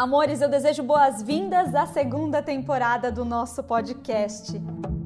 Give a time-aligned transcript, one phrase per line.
[0.00, 4.58] Amores, eu desejo boas-vindas à segunda temporada do nosso podcast.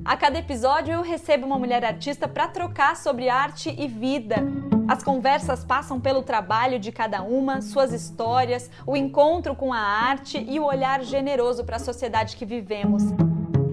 [0.05, 4.37] A cada episódio eu recebo uma mulher artista para trocar sobre arte e vida.
[4.87, 10.39] As conversas passam pelo trabalho de cada uma, suas histórias, o encontro com a arte
[10.49, 13.03] e o olhar generoso para a sociedade que vivemos.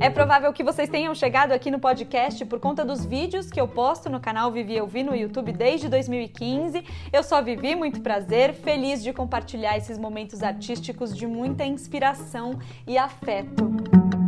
[0.02, 3.68] É provável que vocês tenham chegado aqui no podcast por conta dos vídeos que eu
[3.68, 6.84] posto no canal Vivi Eu Vi no YouTube desde 2015.
[7.14, 12.58] Eu só Vivi, muito prazer, feliz de compartilhar esses momentos artísticos de muita inspiração
[12.88, 14.21] e afeto.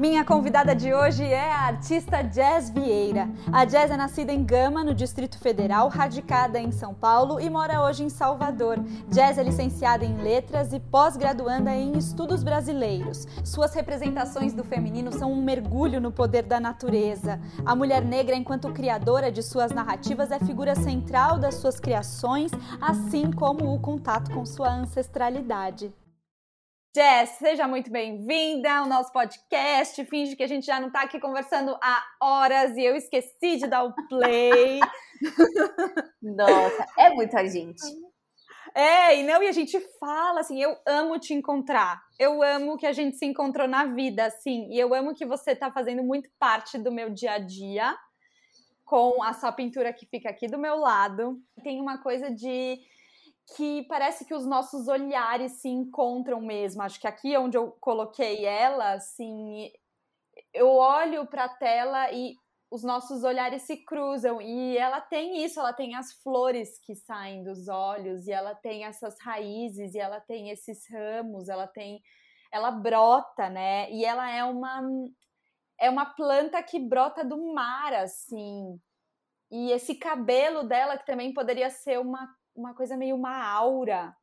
[0.00, 3.28] Minha convidada de hoje é a artista Jazz Vieira.
[3.52, 7.82] A Jazz é nascida em Gama, no Distrito Federal, radicada em São Paulo e mora
[7.82, 8.78] hoje em Salvador.
[9.08, 13.28] Jazz é licenciada em letras e pós-graduanda em estudos brasileiros.
[13.44, 17.38] Suas representações do feminino são um mergulho no poder da natureza.
[17.66, 23.30] A mulher negra, enquanto criadora de suas narrativas, é figura central das suas criações, assim
[23.30, 25.92] como o contato com sua ancestralidade.
[26.92, 30.04] Jess, seja muito bem-vinda ao nosso podcast.
[30.06, 33.68] Finge que a gente já não está aqui conversando há horas e eu esqueci de
[33.68, 34.80] dar o play.
[36.20, 37.80] Nossa, é muita gente.
[38.74, 42.02] É, e não, e a gente fala assim, eu amo te encontrar.
[42.18, 45.52] Eu amo que a gente se encontrou na vida, assim, e eu amo que você
[45.52, 47.96] está fazendo muito parte do meu dia a dia
[48.84, 51.40] com a sua pintura que fica aqui do meu lado.
[51.62, 52.80] Tem uma coisa de
[53.56, 56.82] que parece que os nossos olhares se encontram mesmo.
[56.82, 59.70] Acho que aqui onde eu coloquei ela, assim,
[60.54, 62.34] eu olho para a tela e
[62.70, 67.42] os nossos olhares se cruzam e ela tem isso, ela tem as flores que saem
[67.42, 72.00] dos olhos e ela tem essas raízes e ela tem esses ramos, ela tem
[72.52, 73.90] ela brota, né?
[73.92, 74.82] E ela é uma
[75.80, 78.78] é uma planta que brota do mar assim.
[79.50, 84.14] E esse cabelo dela que também poderia ser uma uma coisa meio uma aura.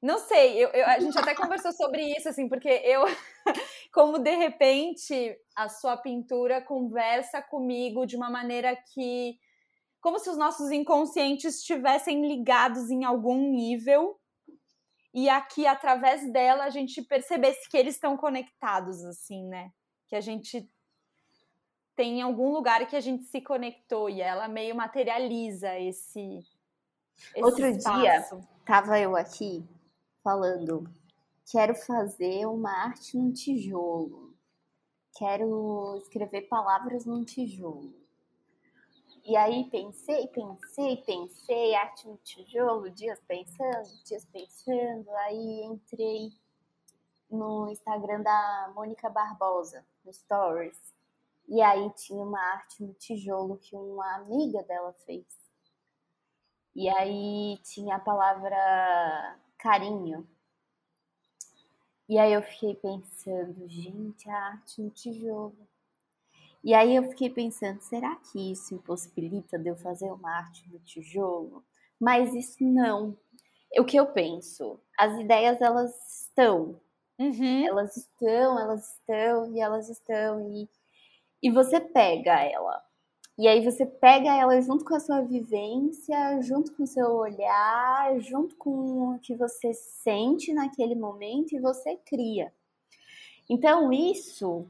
[0.00, 3.04] Não sei, eu, eu, a gente até conversou sobre isso, assim, porque eu,
[3.92, 9.38] como de repente a sua pintura conversa comigo de uma maneira que,
[10.00, 14.18] como se os nossos inconscientes estivessem ligados em algum nível,
[15.12, 19.72] e aqui, através dela, a gente percebesse que eles estão conectados, assim, né?
[20.06, 20.70] Que a gente
[21.96, 26.40] tem algum lugar que a gente se conectou, e ela meio materializa esse
[27.36, 28.00] Outro espaço.
[28.00, 29.66] dia, tava eu aqui
[30.22, 30.84] falando,
[31.50, 34.34] quero fazer uma arte num tijolo.
[35.16, 37.94] Quero escrever palavras num tijolo.
[39.24, 45.10] E aí pensei, pensei, pensei, arte no tijolo, dias pensando, dias pensando.
[45.16, 46.32] Aí entrei
[47.30, 50.78] no Instagram da Mônica Barbosa, no Stories.
[51.46, 55.26] E aí tinha uma arte no tijolo que uma amiga dela fez.
[56.78, 60.24] E aí tinha a palavra carinho.
[62.08, 65.58] E aí eu fiquei pensando, gente, a arte no tijolo.
[66.62, 70.78] E aí eu fiquei pensando, será que isso impossibilita de eu fazer uma arte no
[70.78, 71.64] tijolo?
[71.98, 73.18] Mas isso não.
[73.76, 74.80] O que eu penso?
[74.96, 75.90] As ideias elas
[76.26, 76.80] estão.
[77.18, 77.66] Uhum.
[77.66, 80.48] Elas estão, elas estão e elas estão.
[80.52, 80.70] E,
[81.42, 82.87] e você pega ela.
[83.38, 88.18] E aí você pega ela junto com a sua vivência, junto com o seu olhar,
[88.18, 92.52] junto com o que você sente naquele momento e você cria.
[93.48, 94.66] Então isso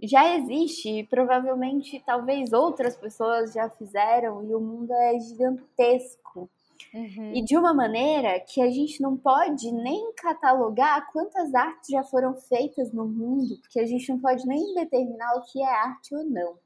[0.00, 6.48] já existe e provavelmente talvez outras pessoas já fizeram e o mundo é gigantesco.
[6.92, 7.32] Uhum.
[7.34, 12.36] E de uma maneira que a gente não pode nem catalogar quantas artes já foram
[12.36, 16.24] feitas no mundo, porque a gente não pode nem determinar o que é arte ou
[16.24, 16.63] não.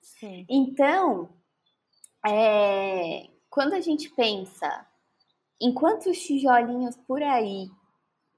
[0.00, 0.46] Sim.
[0.48, 1.28] Então,
[2.26, 4.86] é, quando a gente pensa
[5.60, 7.70] em quantos tijolinhos por aí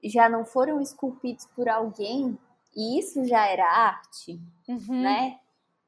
[0.03, 2.37] já não foram esculpidos por alguém,
[2.75, 5.01] e isso já era arte, uhum.
[5.01, 5.39] né?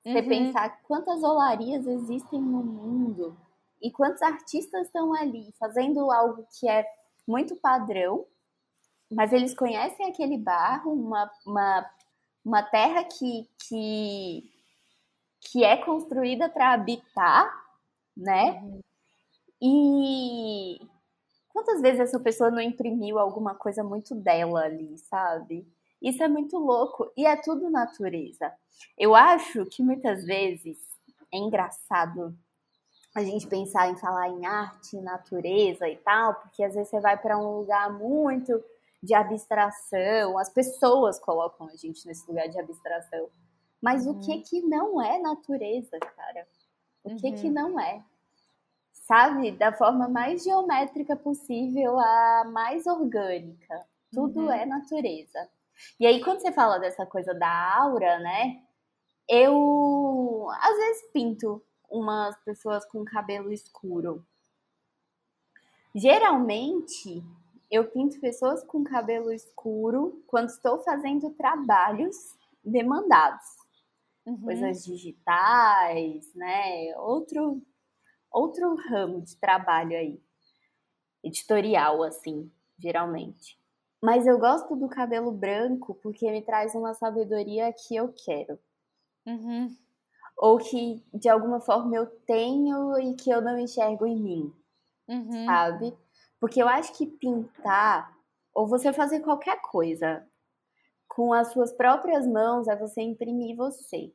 [0.03, 0.30] Você uhum.
[0.30, 3.36] pensar quantas olarias existem no mundo
[3.81, 6.86] e quantos artistas estão ali fazendo algo que é
[7.28, 8.25] muito padrão,
[9.12, 11.92] mas eles conhecem aquele barro, uma, uma,
[12.44, 14.55] uma terra que, que
[15.39, 17.51] que é construída para habitar,
[18.15, 18.61] né?
[18.61, 18.81] Uhum.
[19.61, 20.79] E
[21.49, 25.67] quantas vezes essa pessoa não imprimiu alguma coisa muito dela ali, sabe?
[26.01, 28.53] Isso é muito louco e é tudo natureza.
[28.97, 30.77] Eu acho que muitas vezes
[31.33, 32.37] é engraçado
[33.15, 37.17] a gente pensar em falar em arte, natureza e tal, porque às vezes você vai
[37.17, 38.61] para um lugar muito
[39.01, 43.29] de abstração, as pessoas colocam a gente nesse lugar de abstração.
[43.85, 44.13] Mas uhum.
[44.13, 44.41] o que uhum.
[44.41, 46.47] que não é natureza, cara?
[47.03, 47.53] O que que uhum.
[47.53, 48.03] não é?
[49.07, 49.51] sabe?
[49.51, 53.85] Da forma mais geométrica possível, a mais orgânica.
[54.11, 54.51] Tudo uhum.
[54.51, 55.49] é natureza.
[55.99, 58.61] E aí, quando você fala dessa coisa da aura, né?
[59.27, 64.25] Eu às vezes pinto umas pessoas com cabelo escuro.
[65.93, 67.23] Geralmente,
[67.71, 72.15] eu pinto pessoas com cabelo escuro quando estou fazendo trabalhos
[72.63, 73.64] demandados.
[74.25, 74.42] Uhum.
[74.42, 76.95] Coisas digitais, né?
[76.98, 77.62] Outro,
[78.31, 80.19] outro ramo de trabalho aí.
[81.24, 83.60] Editorial, assim, geralmente.
[84.01, 88.60] Mas eu gosto do cabelo branco porque me traz uma sabedoria que eu quero.
[89.25, 89.75] Uhum.
[90.38, 94.54] Ou que de alguma forma eu tenho e que eu não enxergo em mim.
[95.07, 95.45] Uhum.
[95.45, 95.98] Sabe?
[96.39, 98.16] Porque eu acho que pintar,
[98.54, 100.28] ou você fazer qualquer coisa
[101.15, 104.12] com as suas próprias mãos, é você imprimir você.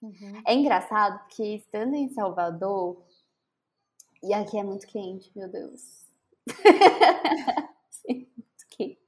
[0.00, 0.40] Uhum.
[0.46, 3.02] É engraçado porque estando em Salvador,
[4.22, 6.06] e aqui é muito quente, meu Deus.
[7.90, 9.00] Sim, muito quente.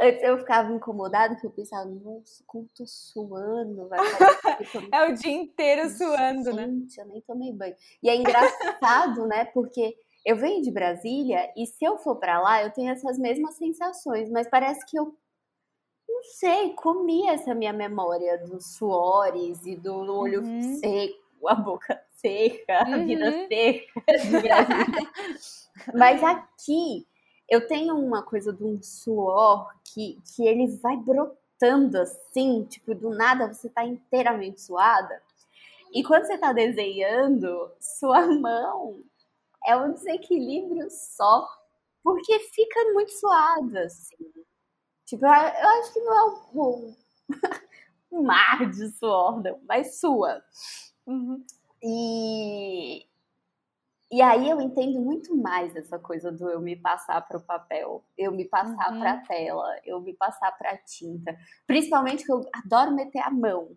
[0.00, 3.88] Antes eu ficava incomodada, porque eu pensava, nossa, como tô suando.
[3.88, 4.00] Vai
[4.90, 6.66] é o dia inteiro suando, Gente, né?
[6.66, 7.76] Gente, eu nem tomei banho.
[8.02, 9.44] E é engraçado, né?
[9.44, 9.94] Porque
[10.24, 14.30] eu venho de Brasília e se eu for para lá, eu tenho essas mesmas sensações,
[14.30, 15.14] mas parece que eu
[16.22, 20.76] não sei, comi essa minha memória dos suores e do olho uhum.
[20.76, 22.94] seco, a boca seca, uhum.
[22.94, 23.48] a vida uhum.
[23.48, 23.92] seca
[25.92, 27.04] mas aqui
[27.48, 33.10] eu tenho uma coisa de um suor que, que ele vai brotando assim, tipo, do
[33.10, 35.20] nada você tá inteiramente suada.
[35.92, 39.02] E quando você tá desenhando, sua mão
[39.66, 41.46] é um desequilíbrio só,
[42.02, 44.16] porque fica muito suada, assim.
[45.12, 46.24] Tipo, eu acho que não é
[46.54, 46.96] um,
[48.10, 50.42] um mar de suor, não, mas sua.
[51.06, 51.44] Uhum.
[51.82, 53.04] E,
[54.10, 58.02] e aí eu entendo muito mais essa coisa do eu me passar para o papel,
[58.16, 59.00] eu me passar uhum.
[59.00, 61.36] para a tela, eu me passar para a tinta.
[61.66, 63.76] Principalmente que eu adoro meter a mão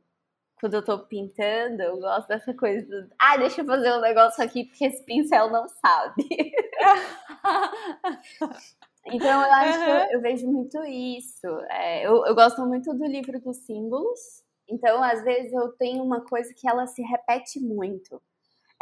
[0.58, 4.42] quando eu tô pintando, eu gosto dessa coisa do, ah, deixa eu fazer um negócio
[4.42, 6.24] aqui porque esse pincel não sabe.
[9.06, 9.86] então eu acho uhum.
[9.86, 11.48] que eu, eu, vejo muito isso.
[11.70, 14.44] É, eu, eu gosto muito do livro dos símbolos.
[14.68, 18.22] Então, às vezes, eu tenho uma coisa que ela se repete muito.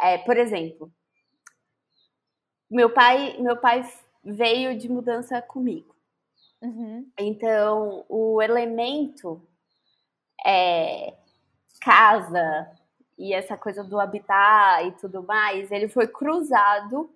[0.00, 0.90] É, por exemplo,
[2.70, 3.82] meu pai, meu pai
[4.24, 5.94] veio de mudança comigo.
[6.62, 7.06] Uhum.
[7.18, 9.46] Então, o elemento
[10.44, 11.14] é,
[11.80, 12.70] casa
[13.18, 17.14] e essa coisa do habitar e tudo mais, ele foi cruzado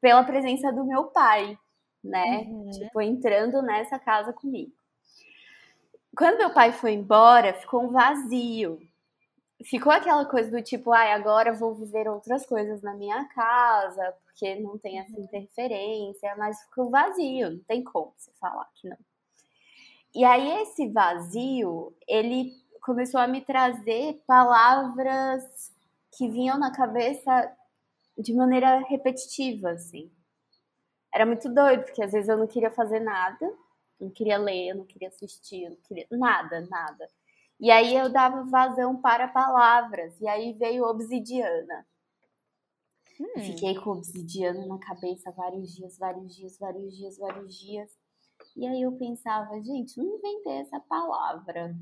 [0.00, 1.58] pela presença do meu pai,
[2.06, 2.46] né?
[2.48, 2.70] Uhum.
[2.70, 4.72] Tipo, entrando nessa casa comigo.
[6.16, 8.78] Quando meu pai foi embora, ficou um vazio.
[9.64, 14.54] Ficou aquela coisa do tipo, ai, agora vou viver outras coisas na minha casa, porque
[14.56, 15.24] não tem essa uhum.
[15.24, 18.98] interferência, mas ficou vazio, não tem como você falar que não.
[20.14, 25.42] E aí esse vazio, ele começou a me trazer palavras
[26.16, 27.52] que vinham na cabeça
[28.16, 30.10] de maneira repetitiva, assim.
[31.16, 33.50] Era muito doido, porque às vezes eu não queria fazer nada,
[33.98, 37.08] não queria ler, não queria assistir, não queria nada, nada.
[37.58, 41.86] E aí eu dava vazão para palavras, e aí veio obsidiana.
[43.18, 43.40] Hum.
[43.40, 47.95] Fiquei com obsidiana na cabeça vários dias, vários dias, vários dias, vários dias.
[48.56, 51.76] E aí eu pensava, gente, não inventei essa palavra.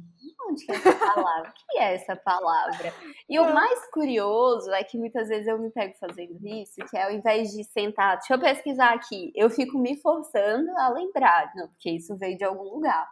[0.49, 1.51] Onde que é essa palavra?
[1.51, 2.93] O que é essa palavra?
[3.29, 7.05] E o mais curioso é que muitas vezes eu me pego fazendo isso, que é
[7.05, 11.69] ao invés de sentar, deixa eu pesquisar aqui, eu fico me forçando a lembrar, não,
[11.69, 13.09] porque isso veio de algum lugar.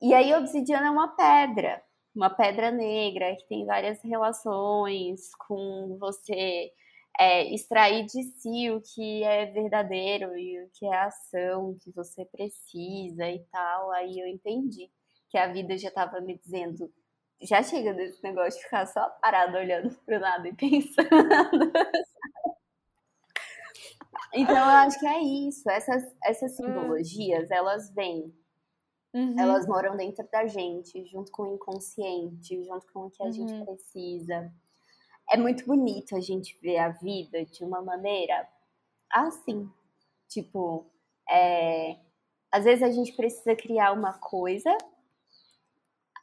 [0.00, 1.82] E aí obsidiana é uma pedra,
[2.14, 6.70] uma pedra negra que tem várias relações com você
[7.18, 12.24] é, extrair de si o que é verdadeiro e o que é ação que você
[12.26, 13.90] precisa e tal.
[13.92, 14.90] Aí eu entendi
[15.28, 16.92] que a vida já estava me dizendo,
[17.40, 21.72] já chega desse negócio de ficar só parado olhando para o nada e pensando.
[24.34, 25.68] então eu acho que é isso.
[25.70, 26.66] Essas, essas hum.
[26.66, 28.32] simbologias, elas vêm.
[29.14, 29.34] Uhum.
[29.38, 33.32] Elas moram dentro da gente, junto com o inconsciente, junto com o que a uhum.
[33.32, 34.52] gente precisa
[35.30, 38.48] é muito bonito a gente ver a vida de uma maneira
[39.10, 39.70] assim.
[40.28, 40.86] Tipo,
[41.28, 41.96] é,
[42.50, 44.76] às vezes a gente precisa criar uma coisa,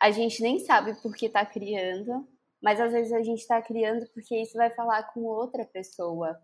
[0.02, 2.28] a gente nem sabe por que tá criando,
[2.62, 6.40] mas às vezes a gente está criando porque isso vai falar com outra pessoa.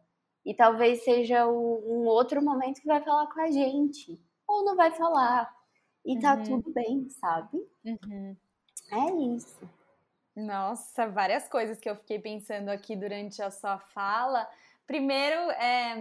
[0.46, 4.20] E talvez seja um outro momento que vai falar com a gente.
[4.48, 5.54] Ou não vai falar.
[6.06, 6.44] E tá uhum.
[6.44, 7.58] tudo bem, sabe?
[7.86, 8.36] Uhum.
[8.92, 9.70] É isso.
[10.40, 14.48] Nossa, várias coisas que eu fiquei pensando aqui durante a sua fala,
[14.90, 15.94] Primeiro, é,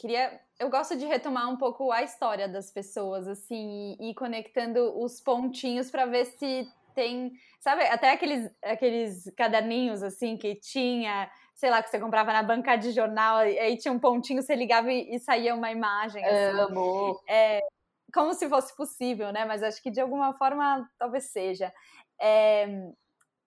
[0.00, 0.40] queria.
[0.58, 5.20] Eu gosto de retomar um pouco a história das pessoas, assim, e, e conectando os
[5.20, 7.30] pontinhos para ver se tem.
[7.60, 12.74] Sabe, até aqueles, aqueles caderninhos, assim, que tinha, sei lá, que você comprava na banca
[12.74, 16.24] de jornal, aí tinha um pontinho, você ligava e, e saía uma imagem.
[16.24, 16.58] Assim.
[16.58, 17.22] Amo!
[17.28, 17.60] É,
[18.12, 19.44] como se fosse possível, né?
[19.44, 21.72] Mas acho que de alguma forma talvez seja.
[22.20, 22.66] É,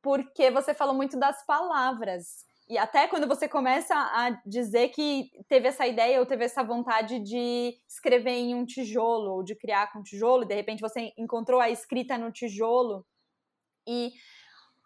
[0.06, 2.46] porque você falou muito das palavras.
[2.70, 7.20] E até quando você começa a dizer que teve essa ideia ou teve essa vontade
[7.22, 11.60] de escrever em um tijolo, ou de criar com tijolo, e de repente você encontrou
[11.60, 13.04] a escrita no tijolo.
[13.88, 14.12] E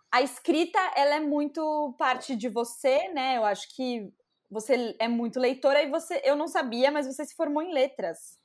[0.10, 3.36] a escrita, ela é muito parte de você, né?
[3.36, 4.10] Eu acho que
[4.50, 8.38] você é muito leitora e você, eu não sabia, mas você se formou em letras.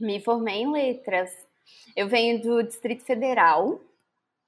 [0.00, 1.30] Me formei em letras.
[1.94, 3.78] Eu venho do Distrito Federal.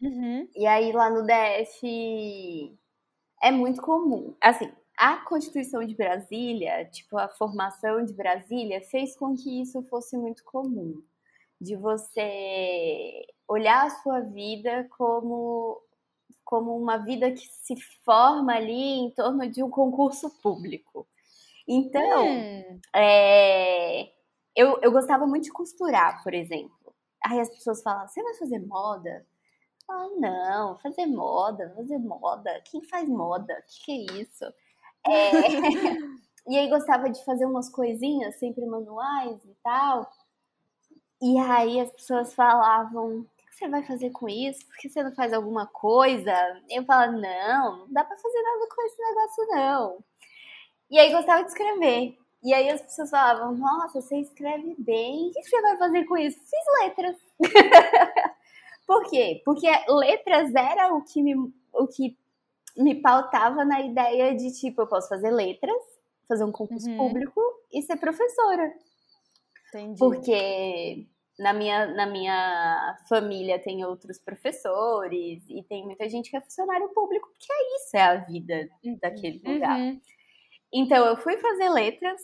[0.01, 0.49] Uhum.
[0.55, 2.79] E aí lá no DF
[3.43, 4.35] é muito comum.
[4.41, 10.17] Assim, a Constituição de Brasília, tipo, a formação de Brasília, fez com que isso fosse
[10.17, 11.03] muito comum.
[11.61, 15.81] De você olhar a sua vida como,
[16.45, 17.75] como uma vida que se
[18.05, 21.07] forma ali em torno de um concurso público.
[21.69, 22.81] Então, hum.
[22.95, 24.03] é,
[24.55, 26.95] eu, eu gostava muito de costurar, por exemplo.
[27.25, 29.27] Aí as pessoas falavam, você vai fazer moda?
[29.89, 32.61] Ah, não, fazer moda, fazer moda.
[32.65, 33.55] Quem faz moda?
[33.55, 34.45] O que, que é isso?
[35.07, 35.31] É...
[36.49, 40.11] e aí gostava de fazer umas coisinhas, sempre manuais e tal.
[41.23, 44.67] E aí as pessoas falavam, o que você vai fazer com isso?
[44.67, 46.33] Por que você não faz alguma coisa?
[46.69, 50.05] Eu falava, não, não dá pra fazer nada com esse negócio, não.
[50.91, 52.19] E aí gostava de escrever.
[52.43, 56.17] E aí as pessoas falavam, nossa, você escreve bem, o que você vai fazer com
[56.17, 56.39] isso?
[56.39, 57.17] Fiz letras.
[58.87, 59.43] Por quê?
[59.45, 61.35] Porque letras era o que me,
[61.73, 62.17] o que
[62.77, 65.83] me pautava na ideia de, tipo, eu posso fazer letras,
[66.29, 66.97] fazer um concurso uhum.
[66.97, 67.41] público
[67.73, 68.73] e ser professora.
[69.69, 69.99] Entendi.
[69.99, 71.07] Porque
[71.39, 76.89] na minha, na minha família tem outros professores e tem muita gente que é funcionário
[76.91, 78.99] público, porque é isso, é a vida uhum.
[79.01, 79.79] daquele lugar.
[79.79, 80.01] Uhum.
[80.73, 82.21] Então eu fui fazer letras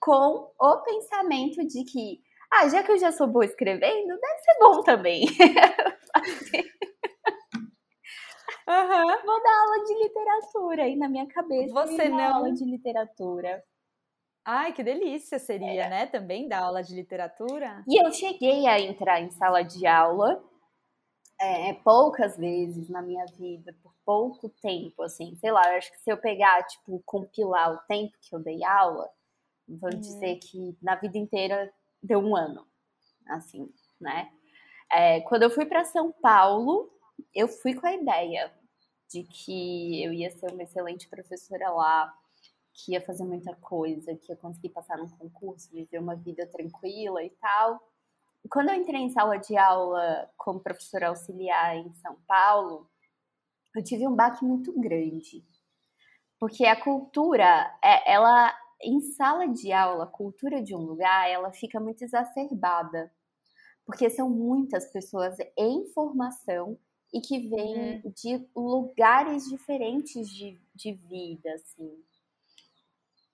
[0.00, 2.20] com o pensamento de que,
[2.52, 5.26] ah, já que eu já sou boa escrevendo, deve ser bom também.
[8.68, 9.24] Uhum.
[9.24, 11.72] Vou dar aula de literatura aí na minha cabeça.
[11.72, 12.34] Você não.
[12.34, 13.62] aula de literatura.
[14.44, 15.88] Ai, que delícia seria, é.
[15.88, 16.06] né?
[16.06, 17.84] Também dar aula de literatura.
[17.88, 20.42] E eu cheguei a entrar em sala de aula
[21.40, 25.36] é, poucas vezes na minha vida, por pouco tempo, assim.
[25.36, 28.64] Sei lá, eu acho que se eu pegar, tipo, compilar o tempo que eu dei
[28.64, 29.08] aula,
[29.68, 30.00] vou uhum.
[30.00, 31.72] dizer que na vida inteira
[32.02, 32.66] deu um ano,
[33.28, 34.30] assim, né?
[34.90, 36.90] É, quando eu fui para São Paulo,
[37.34, 38.52] eu fui com a ideia
[39.10, 42.14] de que eu ia ser uma excelente professora lá,
[42.72, 47.22] que ia fazer muita coisa, que ia conseguir passar num concurso, viver uma vida tranquila
[47.22, 47.80] e tal.
[48.50, 52.88] Quando eu entrei em sala de aula como professora auxiliar em São Paulo,
[53.74, 55.44] eu tive um baque muito grande.
[56.38, 61.52] Porque a cultura, é, ela em sala de aula, a cultura de um lugar, ela
[61.52, 63.10] fica muito exacerbada
[63.86, 66.76] porque são muitas pessoas em formação
[67.14, 68.12] e que vêm uhum.
[68.14, 71.96] de lugares diferentes de, de vida, assim.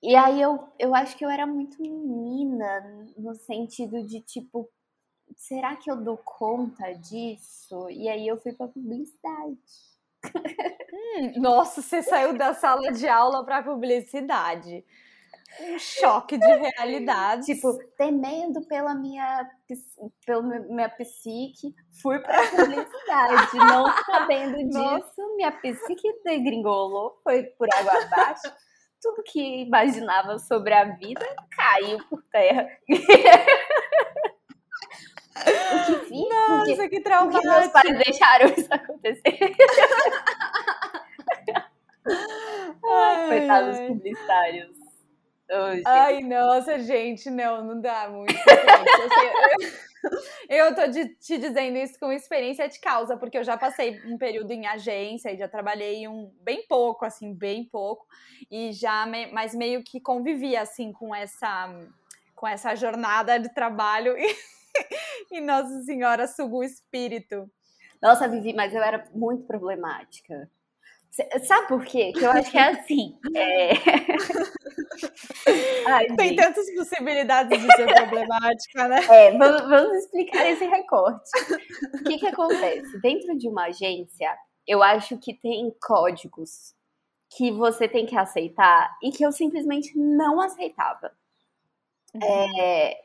[0.02, 4.68] E aí eu, eu acho que eu era muito menina, no sentido de tipo,
[5.36, 7.88] será que eu dou conta disso?
[7.88, 9.58] E aí eu fui para publicidade.
[10.92, 14.84] Hum, nossa, você saiu da sala de aula para publicidade
[15.60, 17.44] um choque de realidade.
[17.46, 19.48] tipo, temendo pela minha,
[20.24, 23.56] pela minha psique, fui pra publicidade.
[23.68, 28.50] não sabendo disso, minha psique degringolou, foi por água abaixo.
[29.00, 32.68] Tudo que imaginava sobre a vida caiu por terra.
[32.88, 32.94] o
[35.86, 36.28] que fiz?
[36.28, 37.42] Nossa, porque, que traumático.
[37.42, 39.22] Porque meus pais deixaram isso acontecer.
[42.84, 44.81] Ai, coitados publicitários.
[45.86, 48.32] Ai, nossa, gente, não, não dá muito.
[50.48, 54.16] eu, tô de, te dizendo isso com experiência de causa, porque eu já passei um
[54.16, 58.06] período em agência e já trabalhei um bem pouco, assim, bem pouco,
[58.50, 61.70] e já, me, mas meio que convivia, assim, com essa,
[62.34, 64.36] com essa jornada de trabalho e,
[65.30, 67.50] e Nossa Senhora suga o espírito.
[68.00, 70.50] Nossa, Vivi, mas eu era muito problemática.
[71.12, 72.10] Sabe por quê?
[72.12, 73.18] Que eu acho que é assim.
[73.36, 73.72] É...
[75.86, 76.42] Ai, Tem gente.
[76.42, 79.00] tantas possibilidades de ser problemática, né?
[79.12, 81.30] É, vamos, vamos explicar esse recorte.
[82.00, 82.98] O que, que acontece?
[83.00, 84.34] Dentro de uma agência,
[84.66, 86.74] eu acho que tem códigos
[87.36, 91.12] que você tem que aceitar e que eu simplesmente não aceitava.
[92.14, 92.58] Uhum.
[92.58, 92.96] É,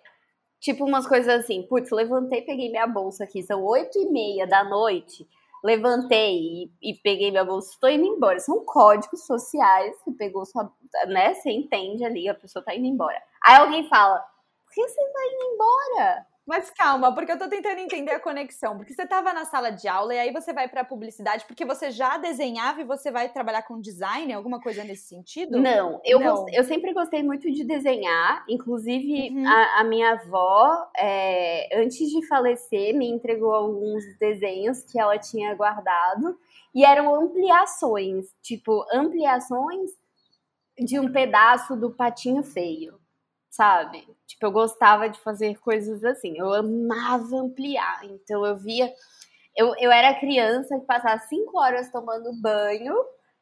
[0.61, 4.63] tipo umas coisas assim, putz, levantei, peguei minha bolsa aqui, são oito e meia da
[4.63, 5.27] noite,
[5.63, 8.39] levantei e, e, peguei minha bolsa, estou indo embora.
[8.39, 10.71] São códigos sociais, você pegou sua,
[11.07, 13.21] né, você entende ali, a pessoa tá indo embora.
[13.43, 14.19] Aí alguém fala,
[14.65, 16.27] por que você tá indo embora?
[16.47, 18.77] Mas calma, porque eu tô tentando entender a conexão.
[18.77, 21.91] Porque você tava na sala de aula e aí você vai pra publicidade porque você
[21.91, 25.59] já desenhava e você vai trabalhar com design, alguma coisa nesse sentido?
[25.59, 26.45] Não, eu, Não.
[26.53, 28.45] eu sempre gostei muito de desenhar.
[28.47, 29.45] Inclusive, uhum.
[29.45, 35.53] a, a, minha avó, é, antes de falecer, me entregou alguns desenhos que ela tinha
[35.53, 36.39] guardado.
[36.73, 39.91] E eram ampliações, tipo, ampliações
[40.79, 42.97] de um pedaço do patinho feio
[43.57, 44.07] sabe?
[44.27, 48.05] Tipo, eu gostava de fazer coisas assim, eu amava ampliar.
[48.05, 48.93] Então eu via.
[49.55, 52.95] Eu, eu era criança que passava cinco horas tomando banho,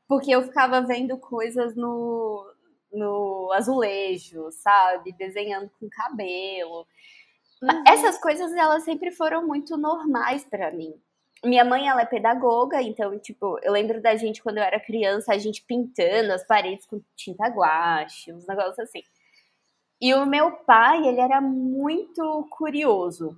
[0.07, 2.49] porque eu ficava vendo coisas no,
[2.93, 5.11] no azulejo, sabe?
[5.11, 6.87] Desenhando com cabelo.
[7.61, 7.83] Uhum.
[7.85, 10.93] Essas coisas, elas sempre foram muito normais para mim.
[11.43, 15.33] Minha mãe, ela é pedagoga, então, tipo, eu lembro da gente, quando eu era criança,
[15.33, 19.03] a gente pintando as paredes com tinta guache, uns negócios assim.
[20.01, 23.37] E o meu pai, ele era muito curioso.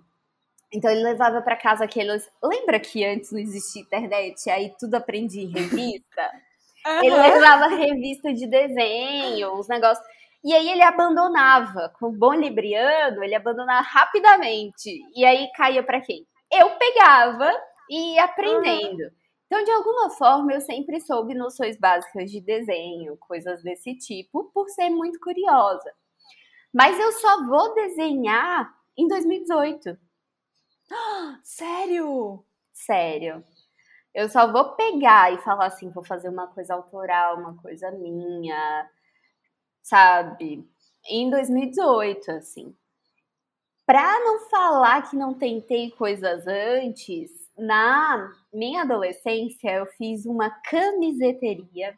[0.74, 2.30] Então ele levava para casa aqueles.
[2.44, 4.50] Lembra que antes não existia internet?
[4.50, 6.22] Aí tudo aprendi em revista?
[6.24, 6.48] Uhum.
[7.04, 10.06] Ele levava revista de desenho, os negócios.
[10.42, 11.92] E aí ele abandonava.
[12.00, 15.02] Com bom libriano, ele abandonava rapidamente.
[15.14, 16.26] E aí caía para quem?
[16.50, 17.52] Eu pegava
[17.90, 19.04] e ia aprendendo.
[19.04, 19.12] Uhum.
[19.48, 24.70] Então, de alguma forma, eu sempre soube noções básicas de desenho, coisas desse tipo, por
[24.70, 25.92] ser muito curiosa.
[26.78, 29.98] Mas eu só vou desenhar em 2018.
[31.42, 32.46] Sério?
[32.72, 33.44] Sério.
[34.14, 38.88] Eu só vou pegar e falar assim, vou fazer uma coisa autoral, uma coisa minha,
[39.82, 40.70] sabe?
[41.10, 42.76] Em 2018, assim.
[43.84, 51.98] Pra não falar que não tentei coisas antes, na minha adolescência eu fiz uma camiseteria.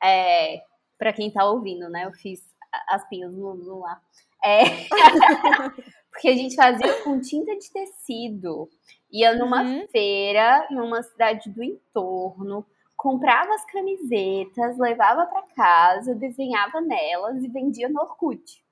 [0.00, 0.62] É,
[0.96, 2.04] para quem tá ouvindo, né?
[2.04, 2.40] Eu fiz
[2.88, 4.00] as pinhas no, no lá.
[4.44, 4.64] É,
[6.10, 8.68] porque a gente fazia com tinta de tecido.
[9.10, 9.86] Ia numa uhum.
[9.88, 17.88] feira, numa cidade do entorno, comprava as camisetas, levava para casa, desenhava nelas e vendia
[17.88, 18.64] no Orkut.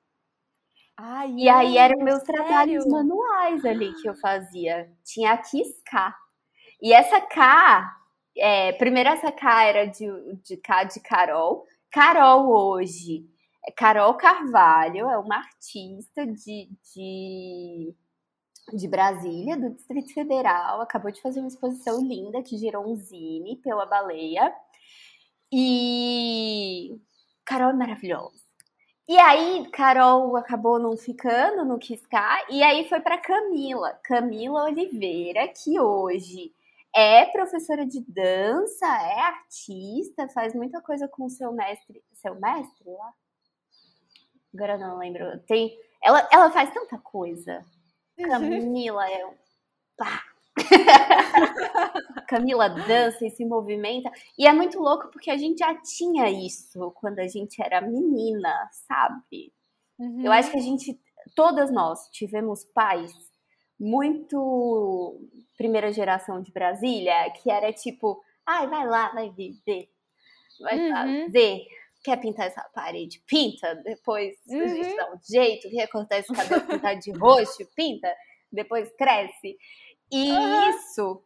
[0.96, 2.44] Ai, e aí eram meus sério?
[2.44, 4.90] trabalhos manuais ali que eu fazia.
[5.04, 6.16] Tinha a K.
[6.80, 7.96] E essa K,
[8.36, 10.06] é, primeiro essa K era de,
[10.42, 11.64] de K de Carol.
[11.90, 13.33] Carol hoje é
[13.76, 17.94] Carol Carvalho é uma artista de, de,
[18.72, 20.80] de Brasília, do Distrito Federal.
[20.80, 24.54] Acabou de fazer uma exposição linda que gerou um zine pela baleia.
[25.52, 27.00] E
[27.44, 28.44] Carol é maravilhosa.
[29.06, 34.64] E aí, Carol acabou não ficando, não quis ficar, e aí foi para Camila, Camila
[34.64, 36.54] Oliveira, que hoje
[36.96, 43.12] é professora de dança, é artista, faz muita coisa com seu mestre, seu mestre lá,
[44.54, 45.38] Agora não lembro.
[45.46, 47.64] Tem, ela, ela faz tanta coisa.
[48.18, 48.28] Uhum.
[48.28, 49.34] Camila é um.
[49.96, 50.22] Pá.
[52.28, 54.10] Camila dança e se movimenta.
[54.38, 58.68] E é muito louco porque a gente já tinha isso quando a gente era menina,
[58.70, 59.52] sabe?
[59.98, 60.24] Uhum.
[60.24, 61.00] Eu acho que a gente,
[61.34, 63.12] todas nós, tivemos pais
[63.78, 65.20] muito
[65.56, 69.88] primeira geração de Brasília, que era tipo, ai, vai lá, vai viver,
[70.60, 71.26] vai uhum.
[71.26, 71.66] fazer
[72.04, 73.20] quer pintar essa parede?
[73.26, 73.74] Pinta.
[73.76, 74.62] Depois uhum.
[74.62, 75.70] a gente dá um jeito.
[75.70, 77.66] Quer cortar esse cabelo, pintar de roxo?
[77.74, 78.14] Pinta.
[78.52, 79.56] Depois cresce.
[80.12, 80.70] E uhum.
[80.70, 81.24] isso.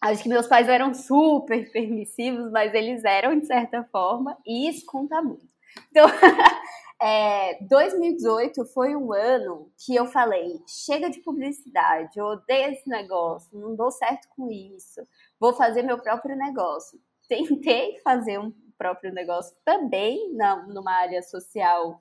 [0.00, 4.86] Acho que meus pais eram super permissivos, mas eles eram de certa forma, e isso
[4.86, 5.46] conta muito.
[5.90, 6.06] Então,
[7.00, 13.58] é, 2018 foi um ano que eu falei: chega de publicidade, eu odeio esse negócio,
[13.58, 15.06] não dou certo com isso,
[15.38, 16.98] vou fazer meu próprio negócio.
[17.28, 22.00] Tentei fazer um próprio negócio também na, numa área social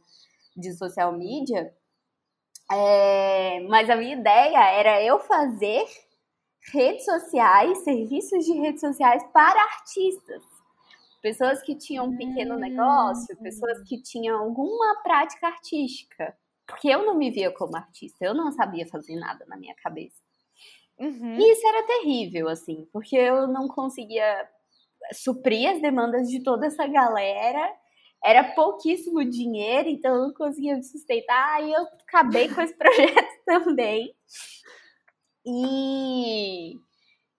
[0.55, 1.75] de social media.
[2.71, 5.85] É, mas a minha ideia era eu fazer
[6.71, 10.41] redes sociais, serviços de redes sociais para artistas.
[11.21, 12.59] Pessoas que tinham um pequeno hum.
[12.59, 16.33] negócio, pessoas que tinham alguma prática artística.
[16.65, 20.21] Porque eu não me via como artista, eu não sabia fazer nada na minha cabeça.
[20.97, 21.35] Uhum.
[21.39, 24.47] E isso era terrível, assim, porque eu não conseguia
[25.13, 27.71] suprir as demandas de toda essa galera.
[28.23, 31.63] Era pouquíssimo dinheiro, então eu não conseguia me sustentar.
[31.63, 34.13] E eu acabei com esse projeto também.
[35.45, 36.73] E,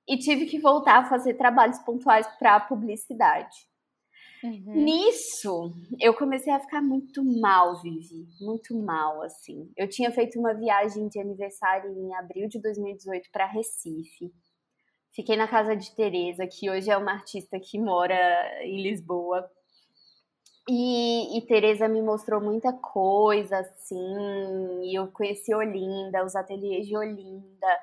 [0.09, 3.70] e tive que voltar a fazer trabalhos pontuais para publicidade.
[4.42, 4.85] Uhum.
[4.85, 8.26] Nisso, eu comecei a ficar muito mal, Vivi.
[8.40, 9.70] Muito mal, assim.
[9.76, 14.33] Eu tinha feito uma viagem de aniversário em abril de 2018 para Recife.
[15.12, 19.51] Fiquei na casa de Tereza, que hoje é uma artista que mora em Lisboa.
[20.68, 24.83] E, e Tereza me mostrou muita coisa, assim.
[24.85, 27.79] E eu conheci Olinda, os ateliês de Olinda.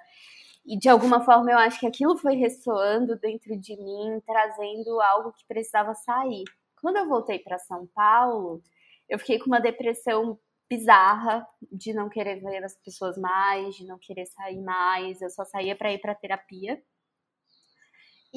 [0.65, 5.31] E de alguma forma eu acho que aquilo foi ressoando dentro de mim, trazendo algo
[5.31, 6.43] que precisava sair.
[6.81, 8.61] Quando eu voltei para São Paulo,
[9.09, 10.37] eu fiquei com uma depressão
[10.69, 15.21] bizarra de não querer ver as pessoas mais, de não querer sair mais.
[15.21, 16.81] Eu só saía para ir para terapia.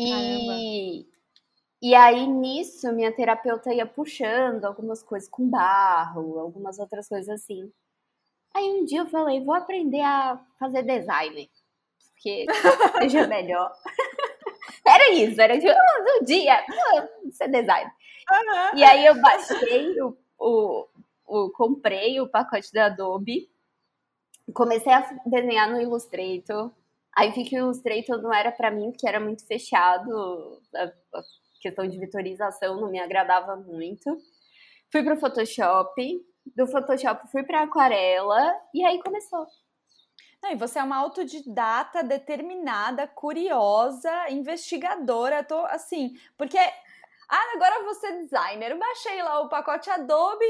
[0.01, 1.07] E
[1.83, 7.73] e aí nisso minha terapeuta ia puxando algumas coisas com barro, algumas outras coisas assim.
[8.55, 11.51] Aí um dia eu falei, vou aprender a fazer design
[12.21, 12.45] porque
[13.01, 13.73] seja melhor.
[14.87, 16.63] era isso, era de um dia,
[17.33, 17.91] ser design.
[18.31, 18.79] Uhum.
[18.79, 20.87] E aí eu baixei o, o,
[21.27, 23.51] o, comprei o pacote da Adobe,
[24.53, 26.71] comecei a desenhar no Illustrator.
[27.21, 27.71] Aí vi que o
[28.23, 30.91] não era para mim, porque era muito fechado, a,
[31.61, 34.17] questão de vitorização não me agradava muito.
[34.91, 39.47] Fui pro Photoshop, do Photoshop fui para aquarela e aí começou.
[40.43, 45.45] Não, e você é uma autodidata, determinada, curiosa, investigadora.
[45.45, 46.57] Tô assim, porque.
[47.29, 48.79] Ah, agora você designer.
[48.79, 50.47] Baixei lá o pacote Adobe.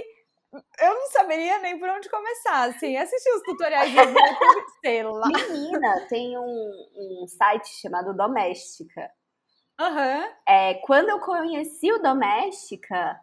[0.53, 5.29] Eu não saberia nem por onde começar, assim, assistir os tutoriais do YouTube, sei lá.
[5.29, 9.11] Menina, tem um, um site chamado Doméstica.
[9.81, 10.33] Uhum.
[10.49, 13.19] É, quando eu conheci o Doméstica,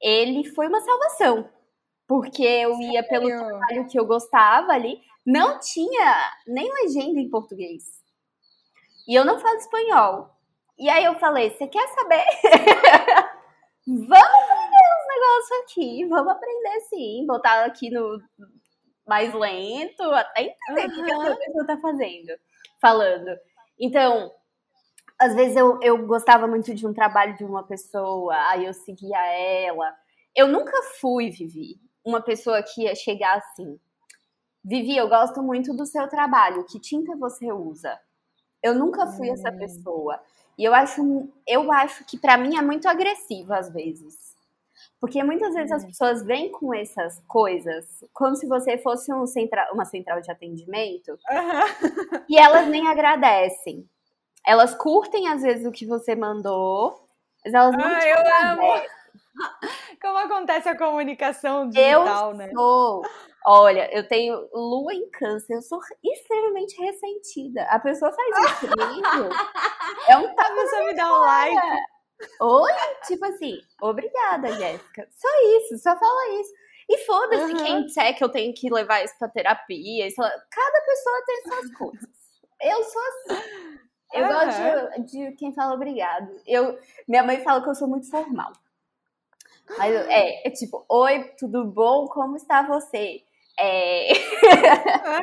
[0.00, 1.50] ele foi uma salvação.
[2.06, 7.82] Porque eu ia pelo trabalho que eu gostava ali não tinha nem legenda em português.
[9.08, 10.30] E eu não falo espanhol.
[10.78, 12.24] E aí eu falei: você quer saber?
[13.86, 14.55] vamos
[15.26, 18.20] negócios aqui, vamos aprender sim, botar aqui no
[19.06, 21.20] mais lento, até entender uhum.
[21.20, 22.32] o que a pessoa tá fazendo,
[22.80, 23.36] falando.
[23.78, 24.32] Então,
[25.18, 29.18] às vezes eu, eu gostava muito de um trabalho de uma pessoa, aí eu seguia
[29.32, 29.94] ela.
[30.34, 33.78] Eu nunca fui, Vivi, uma pessoa que ia chegar assim.
[34.64, 36.64] Vivi, eu gosto muito do seu trabalho.
[36.64, 37.98] Que tinta você usa?
[38.62, 39.32] Eu nunca fui hum.
[39.32, 40.20] essa pessoa.
[40.58, 44.35] E eu acho, eu acho que para mim é muito agressivo às vezes.
[45.00, 45.88] Porque muitas vezes as hum.
[45.88, 51.10] pessoas vêm com essas coisas como se você fosse um centra, uma central de atendimento
[51.10, 52.24] uhum.
[52.28, 53.88] e elas nem agradecem.
[54.46, 57.08] Elas curtem às vezes o que você mandou,
[57.44, 58.88] mas elas não ah, te agradecem.
[60.00, 62.50] Como acontece a comunicação digital, eu né?
[62.54, 63.02] Sou
[63.48, 67.62] Olha, eu tenho lua em câncer, eu sou extremamente ressentida.
[67.70, 69.06] A pessoa faz isso comigo.
[70.08, 70.52] é um tapa.
[70.52, 71.56] A pessoa me dá um like.
[72.40, 72.72] Oi?
[73.06, 75.08] Tipo assim, obrigada, Jéssica.
[75.10, 76.52] Só isso, só fala isso.
[76.88, 77.56] E foda-se uhum.
[77.56, 80.06] quem disser que eu tenho que levar isso pra terapia.
[80.06, 82.08] Isso, cada pessoa tem suas coisas.
[82.60, 83.78] Eu sou assim.
[84.14, 84.32] Eu uhum.
[84.32, 86.30] gosto de, de, quem fala obrigado.
[86.46, 88.52] Eu, minha mãe fala que eu sou muito formal.
[89.76, 92.06] Mas é, é tipo, oi, tudo bom?
[92.06, 93.22] Como está você?
[93.58, 94.12] É...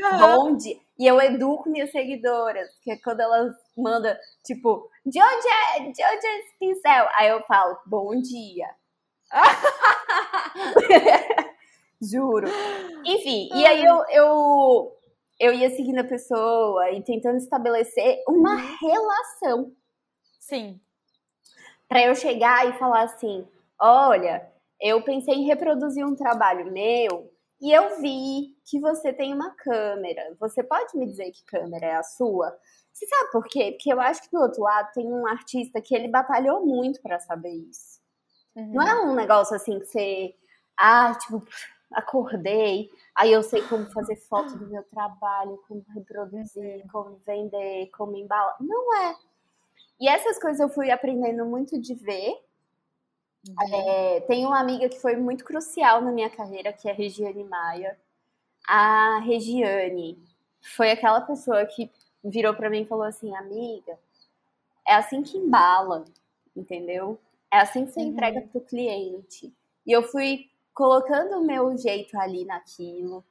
[0.04, 0.20] Uhum.
[0.20, 0.83] bom dia.
[0.98, 5.88] E eu educo minhas seguidoras, que é quando elas mandam, tipo, de onde é, de
[5.88, 7.08] onde é esse pincel?
[7.16, 8.70] Aí eu falo, bom dia.
[12.02, 12.48] Juro.
[13.06, 14.98] Enfim, e aí eu, eu,
[15.40, 18.78] eu ia seguindo a pessoa e tentando estabelecer uma uhum.
[18.82, 19.72] relação.
[20.40, 20.80] Sim.
[21.88, 23.48] Para eu chegar e falar assim:
[23.80, 24.48] olha,
[24.80, 27.33] eu pensei em reproduzir um trabalho meu
[27.64, 30.36] e eu vi que você tem uma câmera.
[30.38, 32.54] Você pode me dizer que câmera é a sua?
[32.92, 33.72] Você sabe por quê?
[33.72, 37.22] Porque eu acho que do outro lado tem um artista que ele batalhou muito para
[37.22, 38.02] saber isso.
[38.54, 38.74] Uhum.
[38.74, 40.36] Não é um negócio assim que você.
[40.78, 41.42] Ah, tipo,
[41.94, 48.18] acordei, aí eu sei como fazer foto do meu trabalho, como reproduzir, como vender, como
[48.18, 48.58] embalar.
[48.60, 49.16] Não é.
[50.02, 52.53] E essas coisas eu fui aprendendo muito de ver Uhum.
[53.72, 57.44] É, tem uma amiga que foi muito crucial na minha carreira, que é a Regiane
[57.44, 57.98] Maia.
[58.68, 60.18] A Regiane
[60.62, 61.92] foi aquela pessoa que
[62.24, 64.00] virou para mim e falou assim: amiga,
[64.88, 66.06] é assim que embala,
[66.56, 67.20] entendeu?
[67.52, 68.08] É assim que você uhum.
[68.08, 69.54] entrega para o cliente.
[69.86, 73.24] E eu fui colocando o meu jeito ali naquilo.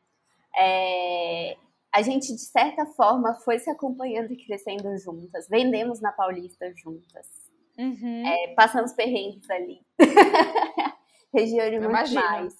[0.54, 1.56] É,
[1.90, 5.48] a gente, de certa forma, foi se acompanhando e crescendo juntas.
[5.48, 7.41] Vendemos na Paulista juntas.
[7.78, 8.26] Uhum.
[8.26, 9.80] É, passamos perrengues ali.
[11.34, 12.54] Regiane muito mais.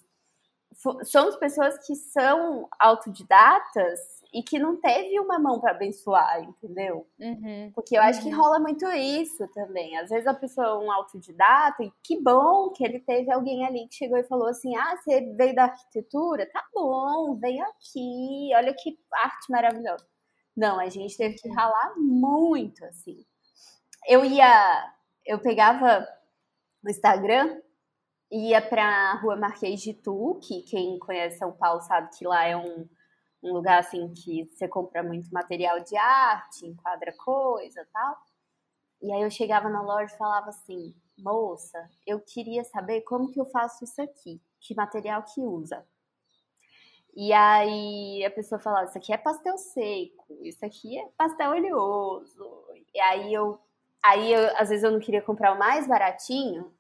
[1.05, 4.01] somos pessoas que são autodidatas
[4.33, 7.07] e que não teve uma mão para abençoar, entendeu?
[7.21, 8.09] Uhum, Porque eu uhum.
[8.09, 8.41] acho que uhum.
[8.41, 9.97] rola muito isso também.
[9.99, 13.87] Às vezes a pessoa é um autodidata e que bom que ele teve alguém ali
[13.89, 16.49] que chegou e falou assim: ah, você veio da arquitetura?
[16.51, 20.07] Tá bom, vem aqui, olha que arte maravilhosa.
[20.57, 23.25] Não, a gente teve que ralar muito, assim.
[24.07, 24.93] Eu ia,
[25.25, 26.07] eu pegava
[26.83, 27.61] no Instagram
[28.31, 32.45] ia para a Rua Marquês de Tu, que quem conhece São Paulo sabe que lá
[32.45, 32.89] é um
[33.43, 38.17] um lugar assim que você compra muito material de arte, enquadra coisa tal.
[39.03, 43.41] E aí eu chegava na loja e falava assim, moça, eu queria saber como que
[43.41, 45.85] eu faço isso aqui, que material que usa.
[47.15, 52.65] E aí a pessoa falava, isso aqui é pastel seco, isso aqui é pastel oleoso.
[52.95, 53.61] E aí eu,
[54.03, 56.73] aí eu, às vezes eu não queria comprar o mais baratinho,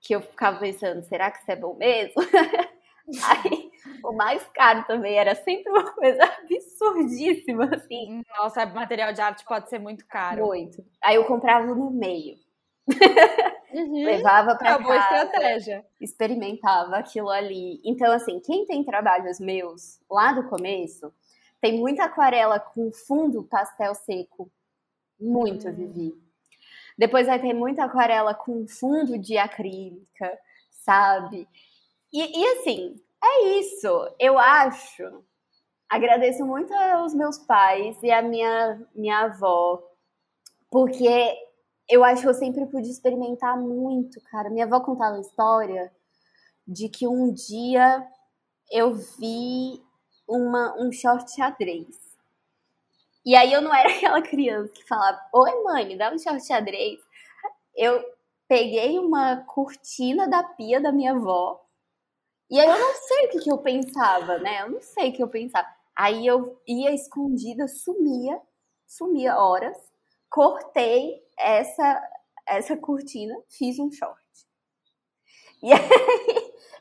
[0.00, 2.14] que eu ficava pensando, será que isso é bom mesmo?
[3.24, 3.70] aí
[4.04, 8.22] o mais caro também era sempre uma coisa absurdíssima, assim.
[8.38, 10.46] Nossa, material de arte pode ser muito caro.
[10.46, 10.84] Muito.
[11.02, 12.36] Aí eu comprava no meio.
[13.72, 14.04] Uhum.
[14.04, 15.84] Levava para é boa estratégia.
[16.00, 17.80] Experimentava aquilo ali.
[17.84, 21.12] Então, assim, quem tem trabalhos meus lá do começo,
[21.60, 24.50] tem muita aquarela com fundo pastel seco.
[25.20, 25.70] Muito.
[25.72, 26.14] Vivi.
[26.96, 30.38] Depois vai ter muita aquarela com fundo de acrílica,
[30.70, 31.48] sabe?
[32.12, 33.88] E, e assim, é isso.
[34.18, 35.24] Eu acho.
[35.88, 39.82] Agradeço muito aos meus pais e à minha, minha avó,
[40.70, 41.34] porque
[41.88, 44.50] eu acho que eu sempre pude experimentar muito, cara.
[44.50, 45.90] Minha avó contava a história
[46.66, 48.06] de que um dia
[48.70, 49.82] eu vi
[50.28, 52.07] uma, um short xadrez.
[53.28, 56.42] E aí eu não era aquela criança que falava, oi mãe, me dá um short
[56.46, 56.98] xadrez.
[57.76, 58.02] Eu
[58.48, 61.62] peguei uma cortina da pia da minha avó,
[62.50, 64.62] e aí eu não sei o que, que eu pensava, né?
[64.62, 65.68] Eu não sei o que eu pensava.
[65.94, 68.40] Aí eu ia escondida, sumia,
[68.86, 69.76] sumia horas,
[70.30, 72.10] cortei essa,
[72.46, 74.24] essa cortina, fiz um short.
[75.62, 75.80] E aí,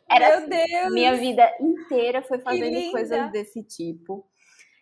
[0.10, 0.94] era Meu assim, Deus!
[0.94, 4.26] minha vida inteira foi fazendo coisas desse tipo.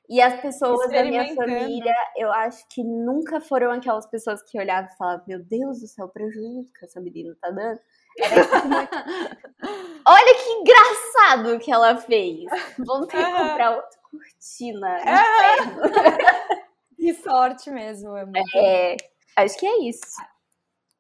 [0.08, 4.90] E as pessoas da minha família, eu acho que nunca foram aquelas pessoas que olhavam
[4.92, 7.80] e falavam: Meu Deus do céu, prejuízo que essa menina tá dando.
[10.08, 12.46] Olha que engraçado que ela fez.
[12.78, 15.00] Vamos ter que comprar outra cortina.
[16.96, 18.16] que sorte mesmo.
[18.16, 18.24] É,
[18.56, 18.98] é,
[19.36, 20.16] acho que é isso.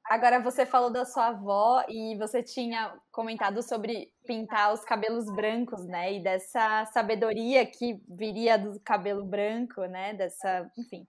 [0.07, 5.83] Agora você falou da sua avó e você tinha comentado sobre pintar os cabelos brancos,
[5.87, 6.13] né?
[6.13, 10.13] E dessa sabedoria que viria do cabelo branco, né?
[10.13, 11.07] Dessa, enfim.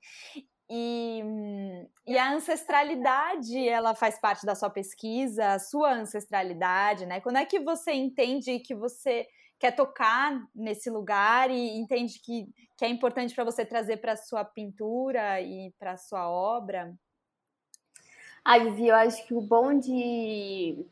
[0.71, 1.23] E,
[2.07, 7.21] e, a ancestralidade, ela faz parte da sua pesquisa, a sua ancestralidade, né?
[7.21, 9.27] Quando é que você entende que você
[9.59, 14.17] quer tocar nesse lugar e entende que, que é importante para você trazer para a
[14.17, 16.97] sua pintura e para sua obra?
[18.55, 20.87] Vivi, eu acho que o bom de,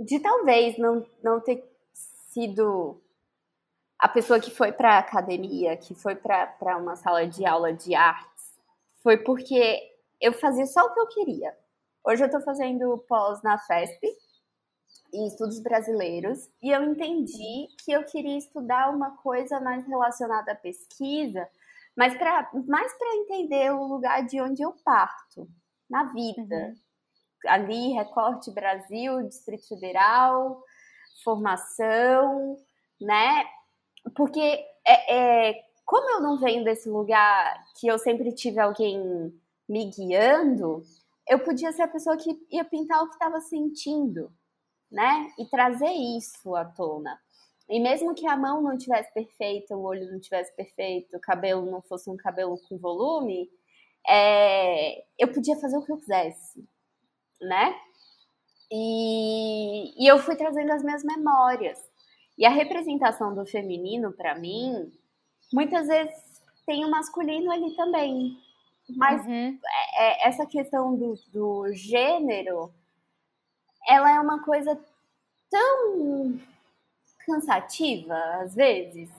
[0.00, 1.62] de talvez não, não ter
[2.30, 2.98] sido
[3.98, 8.42] a pessoa que foi para academia, que foi para uma sala de aula de arte,
[9.02, 11.56] foi porque eu fazia só o que eu queria.
[12.02, 14.08] Hoje eu estou fazendo pós na FESP,
[15.12, 20.56] em estudos brasileiros, e eu entendi que eu queria estudar uma coisa mais relacionada à
[20.56, 21.46] pesquisa,
[21.94, 25.46] mas pra, mais para entender o lugar de onde eu parto
[25.88, 26.56] na vida.
[26.56, 26.74] Uhum.
[27.46, 30.62] Ali, recorte Brasil, Distrito Federal,
[31.24, 32.56] formação,
[33.00, 33.44] né?
[34.14, 34.40] Porque
[34.86, 39.32] é, é como eu não venho desse lugar que eu sempre tive alguém
[39.68, 40.82] me guiando,
[41.28, 44.32] eu podia ser a pessoa que ia pintar o que estava sentindo,
[44.90, 45.32] né?
[45.38, 47.18] E trazer isso à tona.
[47.68, 51.70] E mesmo que a mão não tivesse perfeita, o olho não tivesse perfeito, o cabelo
[51.70, 53.48] não fosse um cabelo com volume,
[54.08, 56.64] é, eu podia fazer o que eu quisesse,
[57.40, 57.74] né?
[58.70, 61.78] E, e eu fui trazendo as minhas memórias.
[62.38, 64.90] E a representação do feminino, para mim,
[65.52, 68.38] muitas vezes tem o masculino ali também.
[68.96, 69.58] Mas uhum.
[69.96, 72.72] é, é, essa questão do, do gênero,
[73.86, 74.78] ela é uma coisa
[75.50, 76.40] tão
[77.26, 79.10] cansativa, às vezes,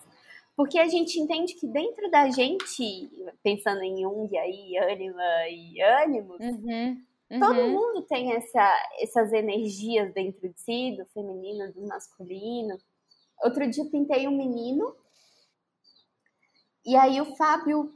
[0.55, 3.09] porque a gente entende que dentro da gente,
[3.41, 7.39] pensando em Jung aí, ânima e ânimos, uhum, uhum.
[7.39, 12.77] todo mundo tem essa, essas energias dentro de si, do feminino, do masculino.
[13.43, 14.95] Outro dia pintei um menino
[16.85, 17.93] e aí o Fábio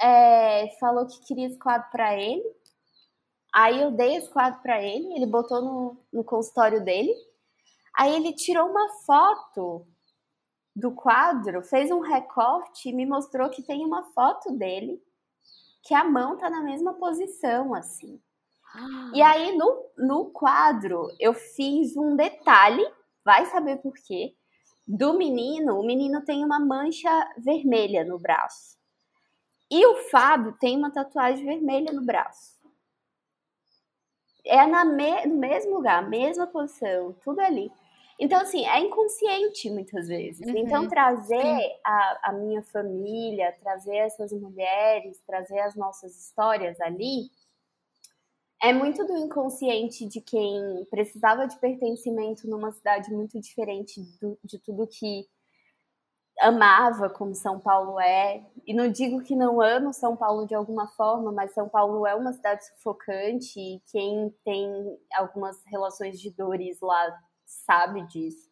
[0.00, 2.44] é, falou que queria esse quadro para ele.
[3.52, 7.12] Aí eu dei esse quadro para ele, ele botou no, no consultório dele.
[7.98, 9.86] Aí ele tirou uma foto
[10.78, 15.02] do quadro, fez um recorte e me mostrou que tem uma foto dele
[15.82, 18.20] que a mão tá na mesma posição, assim.
[18.72, 19.10] Ah.
[19.12, 22.86] E aí no, no quadro eu fiz um detalhe,
[23.24, 24.36] vai saber por quê,
[24.86, 25.80] do menino.
[25.80, 28.78] O menino tem uma mancha vermelha no braço.
[29.68, 32.56] E o Fábio tem uma tatuagem vermelha no braço.
[34.44, 37.70] É na me, no mesmo lugar, mesma posição, tudo ali.
[38.18, 40.46] Então, assim, é inconsciente muitas vezes.
[40.46, 40.56] Uhum.
[40.56, 47.30] Então, trazer a, a minha família, trazer essas mulheres, trazer as nossas histórias ali,
[48.60, 54.58] é muito do inconsciente de quem precisava de pertencimento numa cidade muito diferente do, de
[54.58, 55.28] tudo que
[56.40, 58.44] amava como São Paulo é.
[58.66, 62.16] E não digo que não amo São Paulo de alguma forma, mas São Paulo é
[62.16, 67.16] uma cidade sufocante e quem tem algumas relações de dores lá
[67.48, 68.48] sabe disso.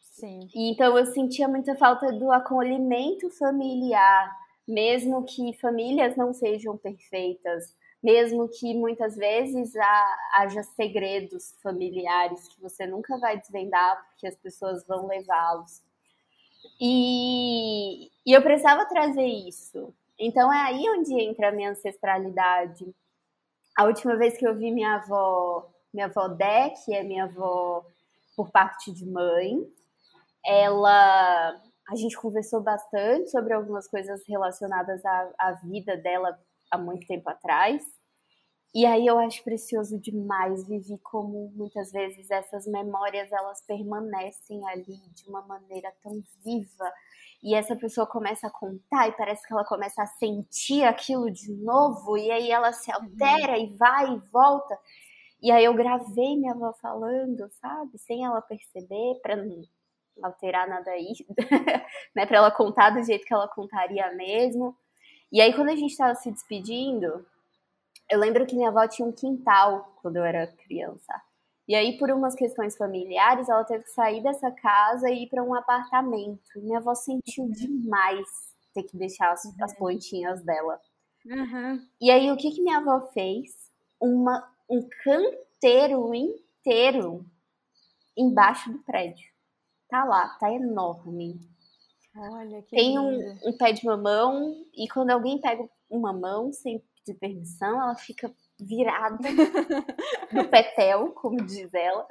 [0.00, 0.48] Sim.
[0.54, 4.30] Então eu sentia muita falta do acolhimento familiar,
[4.66, 9.72] mesmo que famílias não sejam perfeitas, mesmo que muitas vezes
[10.34, 15.82] haja segredos familiares que você nunca vai desvendar porque as pessoas vão levá-los.
[16.80, 19.94] E, e eu precisava trazer isso.
[20.18, 22.94] Então é aí onde entra a minha ancestralidade.
[23.76, 27.84] A última vez que eu vi minha avó, minha avó Dé, que é minha avó
[28.36, 29.58] por parte de mãe.
[30.44, 36.38] Ela, a gente conversou bastante sobre algumas coisas relacionadas à, à vida dela
[36.70, 37.82] há muito tempo atrás.
[38.74, 44.96] E aí eu acho precioso demais viver como muitas vezes essas memórias elas permanecem ali
[45.14, 46.90] de uma maneira tão viva
[47.42, 51.52] e essa pessoa começa a contar e parece que ela começa a sentir aquilo de
[51.52, 53.64] novo e aí ela se altera uhum.
[53.64, 54.78] e vai e volta.
[55.42, 57.98] E aí eu gravei minha avó falando, sabe?
[57.98, 59.62] Sem ela perceber, para não
[60.22, 61.12] alterar nada aí,
[62.14, 62.26] né?
[62.26, 64.76] Para ela contar do jeito que ela contaria mesmo.
[65.32, 67.26] E aí quando a gente estava se despedindo,
[68.08, 71.12] eu lembro que minha avó tinha um quintal quando eu era criança.
[71.66, 75.42] E aí, por umas questões familiares, ela teve que sair dessa casa e ir para
[75.42, 76.42] um apartamento.
[76.56, 78.26] E minha avó sentiu demais
[78.74, 79.78] ter que deixar as, as uhum.
[79.78, 80.80] plantinhas dela.
[81.24, 81.86] Uhum.
[82.00, 83.70] E aí, o que, que minha avó fez?
[84.00, 87.24] Uma um canteiro inteiro
[88.16, 89.30] embaixo do prédio.
[89.88, 91.40] Tá lá, tá enorme.
[92.16, 96.82] Olha que Tem um, um, pé de mamão e quando alguém pega uma mamão sem
[96.94, 99.28] pedir permissão, ela fica virada
[100.32, 102.06] no petel, como diz ela.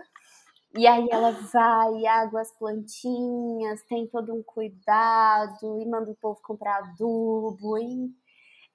[0.76, 6.40] E aí ela vai, água as plantinhas, tem todo um cuidado e manda o povo
[6.42, 7.78] comprar adubo.
[7.78, 8.10] E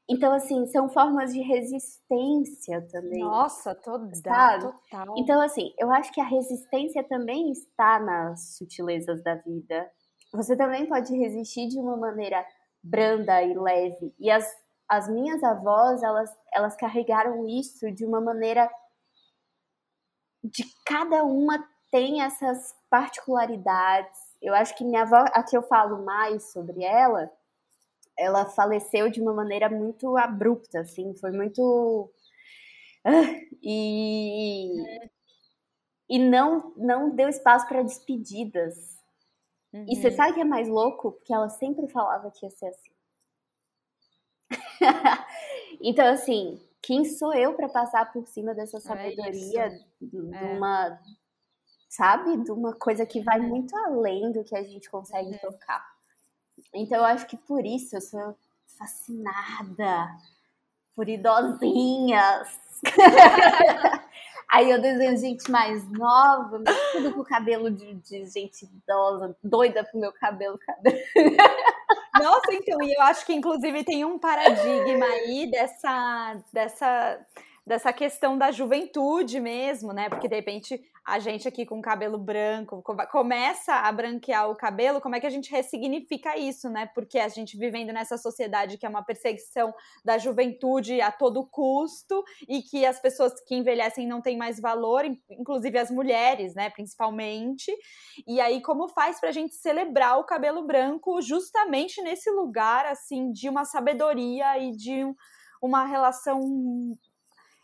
[0.09, 3.25] então, assim, são formas de resistência também.
[3.25, 4.09] Nossa, toda,
[4.91, 5.15] total.
[5.19, 9.91] Então, assim, eu acho que a resistência também está nas sutilezas da vida.
[10.33, 12.47] Você também pode resistir de uma maneira
[12.83, 14.15] branda e leve.
[14.19, 14.49] E as,
[14.89, 18.71] as minhas avós, elas, elas carregaram isso de uma maneira.
[20.45, 24.17] De cada uma tem essas particularidades.
[24.41, 27.29] Eu acho que minha avó, a que eu falo mais sobre ela,
[28.19, 32.11] ela faleceu de uma maneira muito abrupta, assim, foi muito
[33.63, 34.69] e
[36.09, 38.97] e não não deu espaço para despedidas.
[39.73, 39.87] Uhum.
[39.89, 40.17] E você uhum.
[40.17, 41.13] sabe o que é mais louco?
[41.13, 42.97] Porque ela sempre falava que ia ser assim.
[45.81, 51.01] então, assim, quem sou eu para passar por cima dessa é sabedoria é de uma,
[51.89, 53.49] sabe, de uma coisa que vai uhum.
[53.49, 55.39] muito além do que a gente consegue uhum.
[55.39, 55.96] tocar.
[56.75, 58.37] Então eu acho que por isso eu sou
[58.79, 60.09] fascinada
[60.95, 62.59] por idosinhas.
[64.49, 69.99] Aí eu desenho gente mais nova, tudo com cabelo de, de gente idosa, doida pro
[69.99, 70.59] meu cabelo.
[72.23, 77.21] Nossa, então, e eu acho que inclusive tem um paradigma aí dessa, dessa,
[77.67, 80.09] dessa questão da juventude mesmo, né?
[80.09, 85.17] Porque de repente a gente aqui com cabelo branco começa a branquear o cabelo, como
[85.17, 86.87] é que a gente ressignifica isso, né?
[86.95, 89.75] Porque a gente vivendo nessa sociedade que é uma perseguição
[90.05, 95.05] da juventude a todo custo e que as pessoas que envelhecem não têm mais valor,
[95.29, 97.73] inclusive as mulheres, né, principalmente.
[98.27, 103.49] E aí como faz pra gente celebrar o cabelo branco justamente nesse lugar assim de
[103.49, 105.15] uma sabedoria e de um,
[105.61, 106.41] uma relação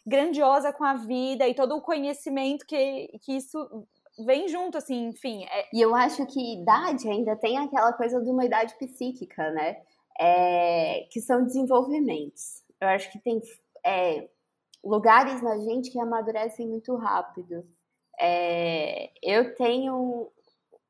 [0.07, 3.87] grandiosa com a vida e todo o conhecimento que, que isso
[4.25, 5.45] vem junto, assim, enfim.
[5.45, 5.69] É...
[5.73, 9.81] E eu acho que idade ainda tem aquela coisa de uma idade psíquica, né?
[10.19, 12.63] É, que são desenvolvimentos.
[12.81, 13.41] Eu acho que tem
[13.85, 14.29] é,
[14.85, 17.67] lugares na gente que amadurecem muito rápido.
[18.21, 20.31] É, eu tenho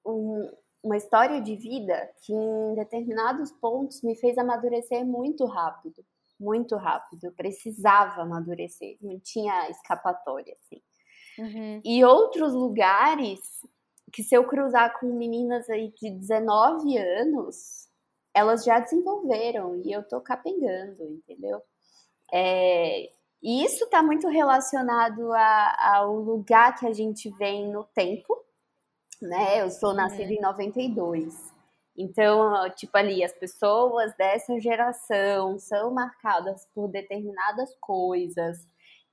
[0.04, 0.50] um,
[0.82, 6.04] uma história de vida que em determinados pontos me fez amadurecer muito rápido,
[6.42, 7.24] muito rápido.
[7.24, 10.82] Eu precisava amadurecer, não tinha escapatória, assim.
[11.38, 11.80] Uhum.
[11.84, 13.40] E outros lugares
[14.12, 17.88] que se eu cruzar com meninas aí de 19 anos,
[18.34, 21.62] elas já desenvolveram e eu tô capengando, entendeu?
[22.32, 23.10] É,
[23.42, 28.36] e isso está muito relacionado a, ao lugar que a gente vem no tempo,
[29.20, 29.62] né?
[29.62, 30.36] Eu sou nascida uhum.
[30.36, 31.51] em 92.
[31.96, 38.66] Então, tipo ali, as pessoas dessa geração são marcadas por determinadas coisas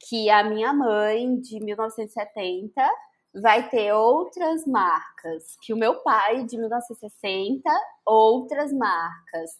[0.07, 2.71] que a minha mãe de 1970
[3.33, 7.61] vai ter outras marcas, que o meu pai de 1960
[8.05, 9.51] outras marcas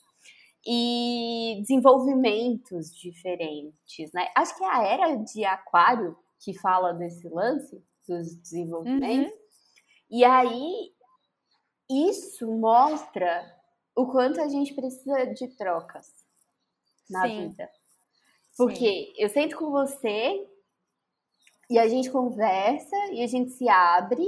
[0.66, 4.30] e desenvolvimentos diferentes, né?
[4.36, 9.32] Acho que é a era de Aquário que fala desse lance dos desenvolvimentos.
[9.32, 9.40] Uhum.
[10.10, 10.92] E aí,
[11.90, 13.56] isso mostra
[13.96, 16.14] o quanto a gente precisa de trocas
[17.10, 17.50] na Sim.
[17.50, 17.70] vida.
[18.56, 19.14] Porque Sim.
[19.18, 20.48] eu sento com você
[21.70, 24.26] e a gente conversa e a gente se abre,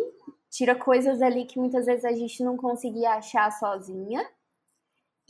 [0.49, 4.27] tira coisas ali que muitas vezes a gente não conseguia achar sozinha.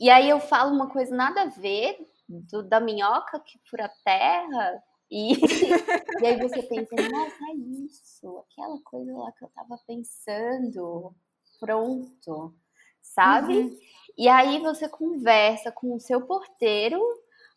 [0.00, 3.94] E aí eu falo uma coisa nada a ver do, da minhoca que fura a
[4.04, 5.34] terra e,
[6.22, 7.54] e aí você pensa, nossa, é
[7.84, 11.14] isso, aquela coisa lá que eu tava pensando,
[11.62, 12.52] pronto,
[13.00, 13.56] sabe?
[13.56, 13.78] Uhum.
[14.18, 17.00] E aí você conversa com o seu porteiro,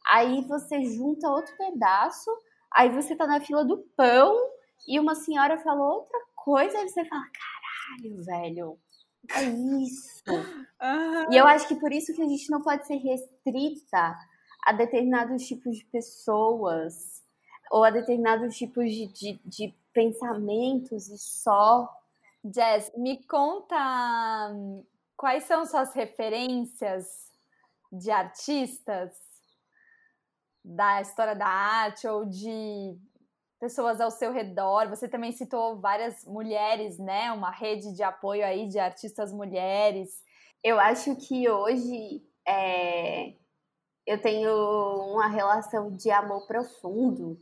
[0.08, 2.30] aí você junta outro pedaço,
[2.72, 4.38] aí você tá na fila do pão
[4.88, 8.80] e uma senhora falou outra coisa, aí você fala, caralho, velho,
[9.34, 10.24] é isso.
[10.30, 11.34] Uhum.
[11.34, 14.16] E eu acho que por isso que a gente não pode ser restrita
[14.64, 17.24] a determinados tipos de pessoas,
[17.72, 21.90] ou a determinados tipos de, de, de pensamentos e só.
[22.54, 23.76] Jess, me conta
[25.18, 27.08] quais são suas referências
[27.92, 29.12] de artistas
[30.64, 32.96] da história da arte ou de
[33.60, 34.90] pessoas ao seu redor.
[34.90, 37.32] Você também citou várias mulheres, né?
[37.32, 40.24] Uma rede de apoio aí de artistas mulheres.
[40.64, 43.34] Eu acho que hoje é,
[44.06, 44.52] eu tenho
[45.14, 47.40] uma relação de amor profundo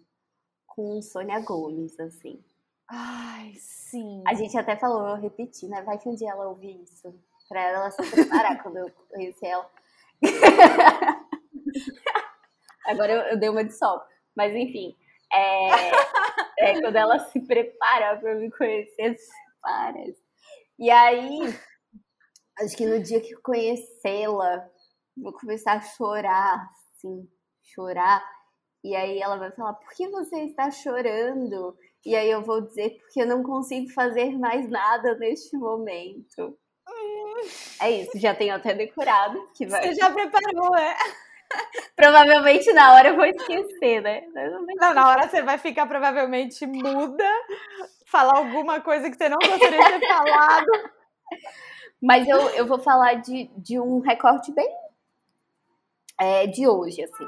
[0.65, 2.41] com Sônia Gomes, assim.
[2.89, 4.23] Ai, sim.
[4.27, 5.81] A gente até falou, eu repeti, né?
[5.81, 7.13] Vai que um dia ela ouvir isso.
[7.47, 9.69] Pra ela se preparar quando eu conheci ela.
[12.85, 14.01] Agora eu, eu, dei uma de sol.
[14.35, 14.95] Mas enfim.
[15.31, 15.91] É,
[16.59, 19.15] é quando ela se prepara pra me conhecer,
[19.61, 20.15] várias.
[20.77, 21.39] E aí,
[22.59, 24.69] acho que no dia que eu conhecê-la,
[25.17, 27.27] vou começar a chorar, assim,
[27.63, 28.23] chorar.
[28.83, 31.77] E aí ela vai falar: por que você está chorando?
[32.05, 36.57] E aí eu vou dizer: porque eu não consigo fazer mais nada neste momento.
[37.81, 39.49] É isso, já tenho até decorado.
[39.53, 39.81] Que vai...
[39.81, 40.95] Você já preparou, é?
[41.95, 44.21] Provavelmente na hora eu vou esquecer, né?
[44.79, 47.29] Não, na hora você vai ficar provavelmente muda,
[48.07, 50.71] falar alguma coisa que você não gostaria de ter falado.
[52.01, 54.67] Mas eu, eu vou falar de, de um recorte bem
[56.19, 57.27] é, de hoje, assim.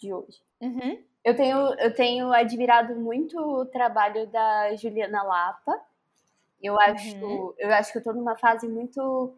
[0.00, 0.38] De hoje.
[0.60, 1.02] Uhum.
[1.24, 5.80] Eu, tenho, eu tenho admirado muito o trabalho da Juliana Lapa.
[6.62, 7.54] Eu acho, uhum.
[7.58, 9.34] eu acho que eu tô numa fase muito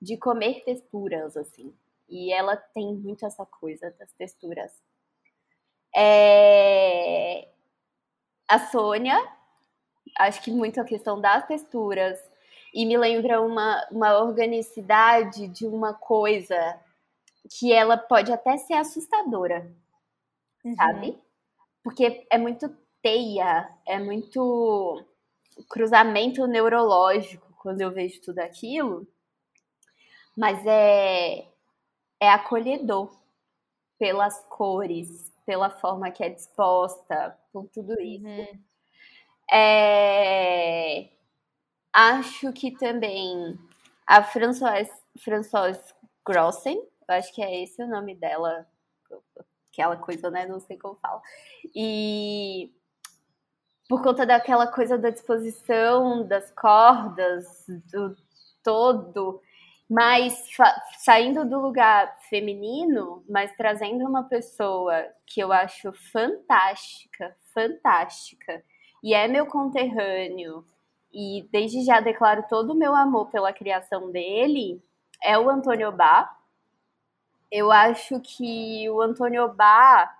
[0.00, 1.74] de comer texturas, assim.
[2.08, 4.72] E ela tem muito essa coisa das texturas.
[5.94, 7.48] É...
[8.48, 9.16] A Sônia,
[10.18, 12.18] acho que muito a questão das texturas.
[12.72, 16.78] E me lembra uma, uma organicidade de uma coisa
[17.50, 19.70] que ela pode até ser assustadora
[20.64, 20.74] uhum.
[20.74, 21.18] sabe?
[21.82, 22.68] Porque é muito
[23.02, 25.04] teia, é muito
[25.68, 29.06] cruzamento neurológico quando eu vejo tudo aquilo,
[30.36, 31.46] mas é,
[32.20, 33.14] é acolhedor
[33.98, 38.26] pelas cores, pela forma que é disposta, por tudo isso.
[38.26, 38.58] Uhum.
[39.52, 41.10] É,
[41.92, 43.58] acho que também
[44.06, 45.94] a Françoise, Françoise
[46.26, 46.76] Grossen,
[47.08, 48.66] eu acho que é esse o nome dela,
[49.74, 50.46] aquela coisa, né?
[50.46, 51.20] Não sei como fala.
[51.74, 52.72] E
[53.88, 58.16] por conta daquela coisa da disposição das cordas, do
[58.62, 59.42] todo,
[59.88, 60.48] mas
[60.98, 68.64] saindo do lugar feminino, mas trazendo uma pessoa que eu acho fantástica, fantástica,
[69.02, 70.64] e é meu conterrâneo,
[71.12, 74.82] e desde já declaro todo o meu amor pela criação dele,
[75.22, 76.34] é o Antônio Bá,
[77.54, 80.12] eu acho que o Antônio Bá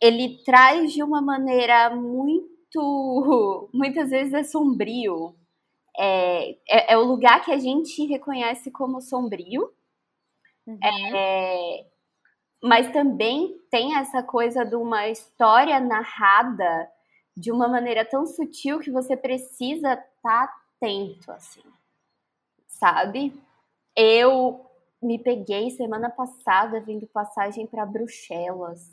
[0.00, 3.68] ele traz de uma maneira muito.
[3.74, 5.34] Muitas vezes é sombrio.
[5.98, 9.72] É, é, é, o lugar que a gente reconhece como sombrio.
[10.64, 10.78] Uhum.
[10.84, 11.86] É,
[12.62, 16.88] mas também tem essa coisa de uma história narrada
[17.36, 21.62] de uma maneira tão sutil que você precisa estar tá atento, assim,
[22.68, 23.32] sabe?
[23.96, 24.71] Eu
[25.02, 28.88] me peguei semana passada vendo passagem para Bruxelas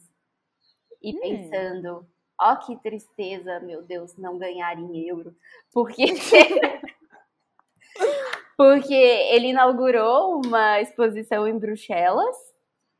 [1.01, 1.19] e hum.
[1.19, 2.07] pensando,
[2.39, 5.35] ó oh, que tristeza, meu Deus, não ganhar em euro,
[5.71, 6.05] porque
[8.57, 12.35] porque ele inaugurou uma exposição em Bruxelas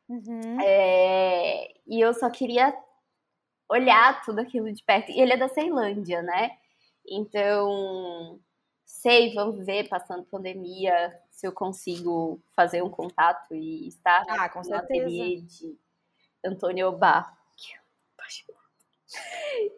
[0.08, 0.62] uhum.
[0.62, 1.74] é...
[1.88, 2.74] e eu só queria
[3.70, 5.12] olhar tudo aquilo de perto.
[5.12, 6.52] E ele é da Ceilândia, né?
[7.06, 8.40] Então,
[8.90, 14.68] sei, vamos ver, passando pandemia, se eu consigo fazer um contato e estar ah, com
[14.68, 15.78] na ateliê de
[16.44, 17.32] Antônio Obá.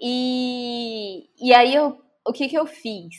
[0.01, 3.15] E, e aí, eu, o que, que eu fiz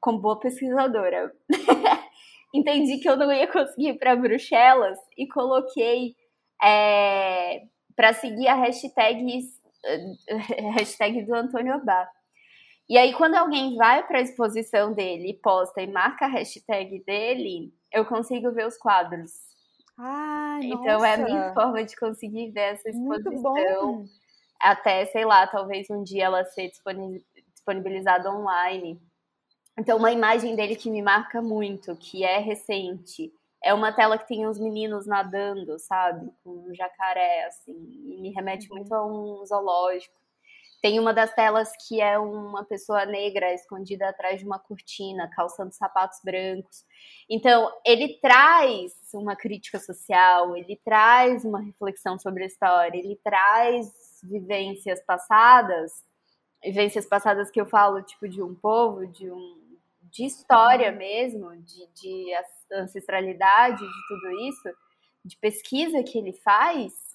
[0.00, 1.32] como boa pesquisadora?
[2.52, 6.16] Entendi que eu não ia conseguir ir para Bruxelas e coloquei
[6.62, 7.62] é,
[7.94, 9.22] para seguir a hashtag,
[10.74, 12.10] hashtag do Antônio Obá.
[12.90, 17.72] E aí, quando alguém vai para a exposição dele, posta e marca a hashtag dele,
[17.92, 19.30] eu consigo ver os quadros.
[19.96, 21.06] Ai, então nossa.
[21.06, 24.06] é a minha forma de conseguir ver essa exposição.
[24.60, 26.68] Até, sei lá, talvez um dia ela ser
[27.52, 29.00] disponibilizada online.
[29.78, 33.32] Então, uma imagem dele que me marca muito, que é recente,
[33.62, 36.28] é uma tela que tem uns meninos nadando, sabe?
[36.42, 37.72] Com um jacaré, assim.
[37.72, 40.18] E me remete muito a um zoológico.
[40.80, 45.72] Tem uma das telas que é uma pessoa negra escondida atrás de uma cortina, calçando
[45.72, 46.84] sapatos brancos.
[47.28, 53.92] Então, ele traz uma crítica social, ele traz uma reflexão sobre a história, ele traz
[54.22, 55.92] vivências passadas,
[56.62, 59.60] vivências passadas que eu falo, tipo, de um povo, de um
[60.10, 62.26] de história mesmo, de, de
[62.72, 64.68] ancestralidade, de tudo isso,
[65.24, 67.09] de pesquisa que ele faz,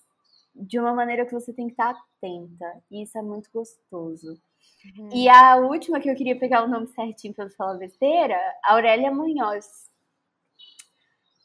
[0.55, 2.81] de uma maneira que você tem que estar atenta.
[2.89, 4.39] E isso é muito gostoso.
[4.97, 5.09] Uhum.
[5.13, 9.89] E a última que eu queria pegar o nome certinho para falar besteira, Aurélia Munhoz.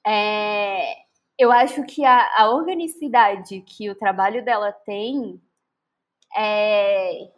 [0.06, 0.94] É,
[1.38, 5.40] eu acho que a, a, organicidade que o trabalho dela tem
[6.36, 7.30] é,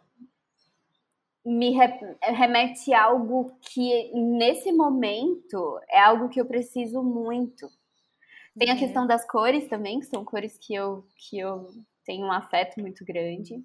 [1.45, 1.71] me
[2.21, 7.69] remete a algo que, nesse momento, é algo que eu preciso muito.
[8.57, 8.79] Tem a uhum.
[8.79, 11.69] questão das cores também, que são cores que eu, que eu
[12.05, 13.55] tenho um afeto muito grande.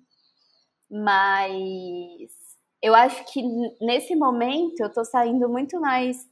[0.90, 2.30] Mas
[2.82, 3.42] eu acho que
[3.80, 6.26] nesse momento eu tô saindo muito mais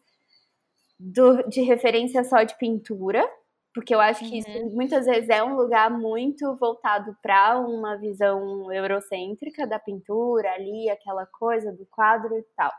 [0.98, 3.28] do, de referência só de pintura,
[3.74, 4.70] porque eu acho que isso uhum.
[4.74, 11.26] muitas vezes é um lugar muito voltado para uma visão eurocêntrica da pintura ali, aquela
[11.26, 12.72] coisa do quadro e tal.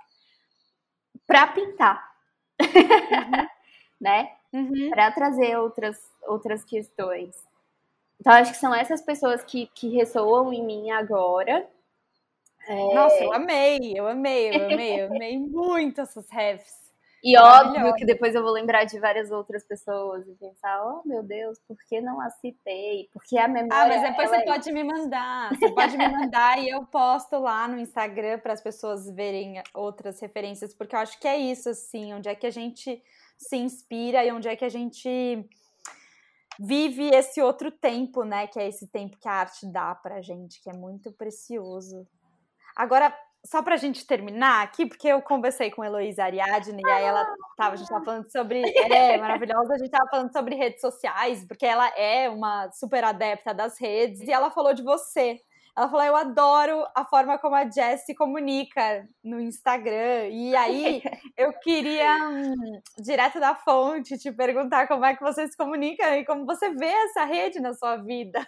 [1.28, 2.04] Para pintar.
[2.60, 3.48] Uhum.
[4.00, 4.32] né?
[4.54, 4.90] Uhum.
[4.90, 7.36] Para trazer outras, outras questões.
[8.20, 11.68] Então, acho que são essas pessoas que, que ressoam em mim agora.
[12.68, 12.94] É...
[12.94, 16.88] Nossa, eu amei, eu amei, eu amei, eu amei muito essas refs.
[17.24, 21.24] E óbvio que depois eu vou lembrar de várias outras pessoas e pensar, oh meu
[21.24, 23.10] Deus, por que não a citei?
[23.12, 23.76] Porque a memória.
[23.76, 24.46] Ah, mas depois você é...
[24.46, 25.50] pode me mandar.
[25.58, 30.20] Você pode me mandar e eu posto lá no Instagram para as pessoas verem outras
[30.20, 33.02] referências, porque eu acho que é isso, assim, onde é que a gente
[33.38, 35.48] se inspira e onde é que a gente
[36.60, 38.48] vive esse outro tempo, né?
[38.48, 42.08] Que é esse tempo que a arte dá pra gente, que é muito precioso.
[42.76, 43.16] Agora,
[43.46, 47.26] só pra gente terminar aqui, porque eu conversei com Heloísa Ariadne, e aí ela
[47.56, 48.62] tava, a gente tava falando sobre.
[48.62, 53.54] É, maravilhosa, a gente tava falando sobre redes sociais, porque ela é uma super adepta
[53.54, 55.40] das redes, e ela falou de você.
[55.78, 60.30] Ela falou: Eu adoro a forma como a Jess se comunica no Instagram.
[60.32, 61.04] E aí
[61.38, 66.26] eu queria, hum, direto da fonte, te perguntar como é que você se comunica e
[66.26, 68.46] como você vê essa rede na sua vida.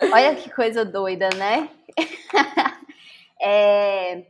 [0.00, 1.68] Olha que coisa doida, né?
[3.44, 4.24] É,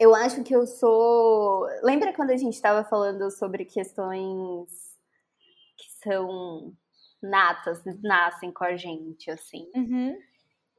[0.00, 1.64] eu acho que eu sou.
[1.80, 4.68] Lembra quando a gente estava falando sobre questões
[5.78, 6.74] que são
[7.22, 9.70] natas, nascem com a gente, assim?
[9.76, 10.18] Uhum.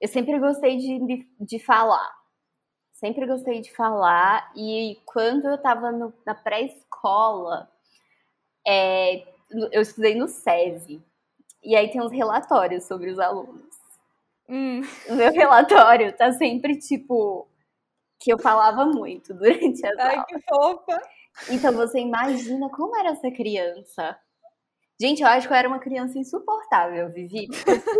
[0.01, 2.11] Eu sempre gostei de, de falar.
[2.91, 4.51] Sempre gostei de falar.
[4.55, 5.91] E quando eu estava
[6.25, 7.69] na pré-escola,
[8.67, 9.23] é,
[9.71, 10.99] eu estudei no SESI.
[11.63, 13.69] E aí tem uns relatórios sobre os alunos.
[14.49, 14.81] Hum.
[15.07, 17.47] O meu relatório tá sempre tipo
[18.19, 20.25] que eu falava muito durante as Ai, aulas.
[20.27, 21.01] que fofa!
[21.49, 24.19] Então você imagina como era essa criança.
[25.01, 27.47] Gente, eu acho que eu era uma criança insuportável, Vivi,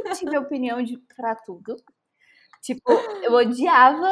[0.06, 1.76] eu tive opinião de, pra tudo.
[2.62, 2.92] Tipo,
[3.24, 4.08] eu odiava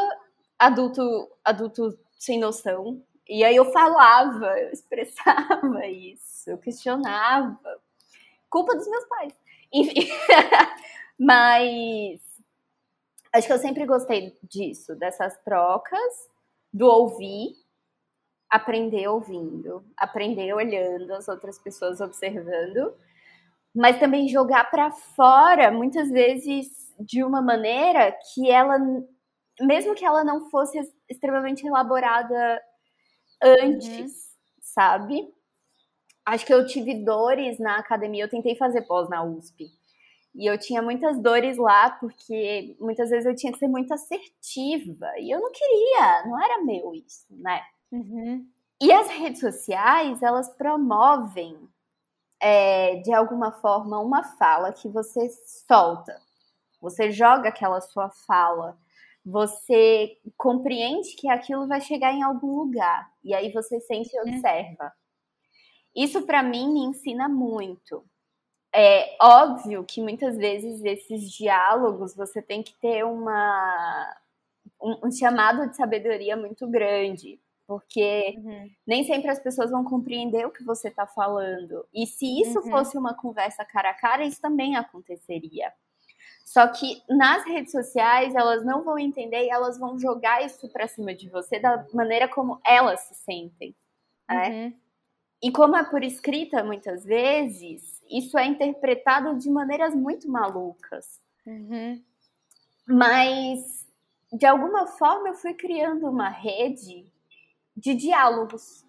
[0.57, 1.03] adulto,
[1.45, 2.99] adulto sem noção.
[3.27, 7.59] E aí eu falava, eu expressava isso, eu questionava.
[8.49, 9.33] Culpa dos meus pais.
[9.71, 10.09] Enfim.
[11.15, 12.19] Mas
[13.31, 16.27] acho que eu sempre gostei disso, dessas trocas,
[16.73, 17.55] do ouvir,
[18.49, 22.93] aprender ouvindo, aprender olhando as outras pessoas observando,
[23.75, 26.67] mas também jogar para fora, muitas vezes
[26.99, 28.77] de uma maneira que ela,
[29.61, 32.61] mesmo que ela não fosse extremamente elaborada
[33.41, 34.07] antes, uhum.
[34.61, 35.33] sabe?
[36.25, 39.67] Acho que eu tive dores na academia, eu tentei fazer pós na USP.
[40.35, 45.07] E eu tinha muitas dores lá, porque muitas vezes eu tinha que ser muito assertiva.
[45.17, 47.61] E eu não queria, não era meu isso, né?
[47.91, 48.47] Uhum.
[48.81, 51.57] E as redes sociais, elas promovem,
[52.39, 55.29] é, de alguma forma, uma fala que você
[55.67, 56.21] solta.
[56.81, 58.77] Você joga aquela sua fala.
[59.25, 63.11] Você compreende que aquilo vai chegar em algum lugar.
[63.23, 64.29] E aí você sempre uhum.
[64.29, 64.93] observa.
[65.95, 68.05] Isso, para mim, me ensina muito
[68.73, 74.15] é óbvio que muitas vezes esses diálogos você tem que ter uma,
[74.81, 77.39] um, um chamado de sabedoria muito grande,
[77.69, 78.67] porque uhum.
[78.87, 81.85] nem sempre as pessoas vão compreender o que você está falando.
[81.93, 82.71] E se isso uhum.
[82.71, 85.71] fosse uma conversa cara a cara, isso também aconteceria.
[86.43, 90.87] Só que nas redes sociais elas não vão entender e elas vão jogar isso para
[90.87, 93.75] cima de você da maneira como elas se sentem.
[94.27, 94.49] Né?
[94.49, 94.73] Uhum.
[95.43, 101.21] E como é por escrita muitas vezes, isso é interpretado de maneiras muito malucas.
[101.45, 102.03] Uhum.
[102.87, 103.87] Mas,
[104.33, 107.13] de alguma forma, eu fui criando uma rede
[107.79, 108.85] de diálogos.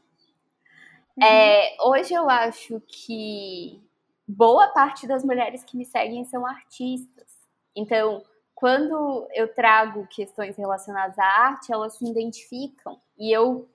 [1.16, 1.24] Uhum.
[1.24, 3.80] É, hoje eu acho que
[4.26, 7.26] boa parte das mulheres que me seguem são artistas.
[7.74, 8.22] Então,
[8.54, 13.00] quando eu trago questões relacionadas à arte, elas se identificam.
[13.18, 13.68] E eu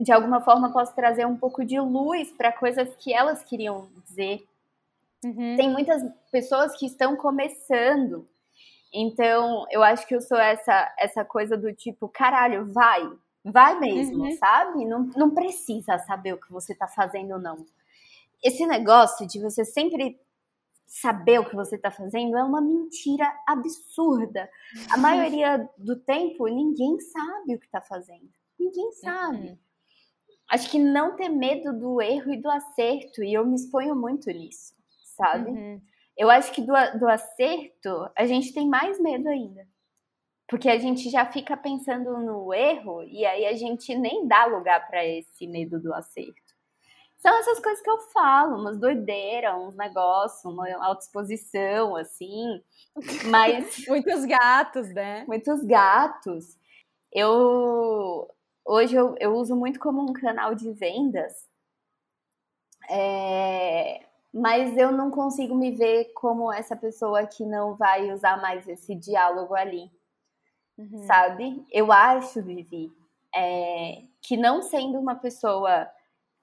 [0.00, 4.46] de alguma forma posso trazer um pouco de luz para coisas que elas queriam dizer.
[5.24, 5.56] Uhum.
[5.56, 8.28] Tem muitas pessoas que estão começando.
[8.94, 13.02] Então, eu acho que eu sou essa essa coisa do tipo, caralho, vai,
[13.50, 14.36] vai mesmo, uhum.
[14.36, 14.84] sabe?
[14.84, 17.64] Não, não precisa saber o que você está fazendo, não.
[18.42, 20.20] Esse negócio de você sempre
[20.86, 24.48] saber o que você está fazendo é uma mentira absurda.
[24.90, 28.28] A maioria do tempo, ninguém sabe o que está fazendo.
[28.58, 29.48] Ninguém sabe.
[29.48, 29.58] Uhum
[30.48, 34.30] acho que não ter medo do erro e do acerto, e eu me exponho muito
[34.30, 34.74] nisso,
[35.16, 35.50] sabe?
[35.50, 35.80] Uhum.
[36.16, 39.66] Eu acho que do, do acerto a gente tem mais medo ainda.
[40.48, 44.86] Porque a gente já fica pensando no erro e aí a gente nem dá lugar
[44.88, 46.56] para esse medo do acerto.
[47.18, 52.62] São essas coisas que eu falo, umas doideiras, uns negócios, uma autoexposição, assim.
[53.28, 53.84] Mas.
[53.88, 55.24] Muitos gatos, né?
[55.26, 56.56] Muitos gatos.
[57.12, 58.28] Eu
[58.68, 61.48] hoje eu, eu uso muito como um canal de vendas,
[62.90, 68.68] é, mas eu não consigo me ver como essa pessoa que não vai usar mais
[68.68, 69.90] esse diálogo ali,
[70.78, 71.02] uhum.
[71.06, 71.66] sabe?
[71.70, 72.90] Eu acho, Vivi,
[73.34, 75.90] é, que não sendo uma pessoa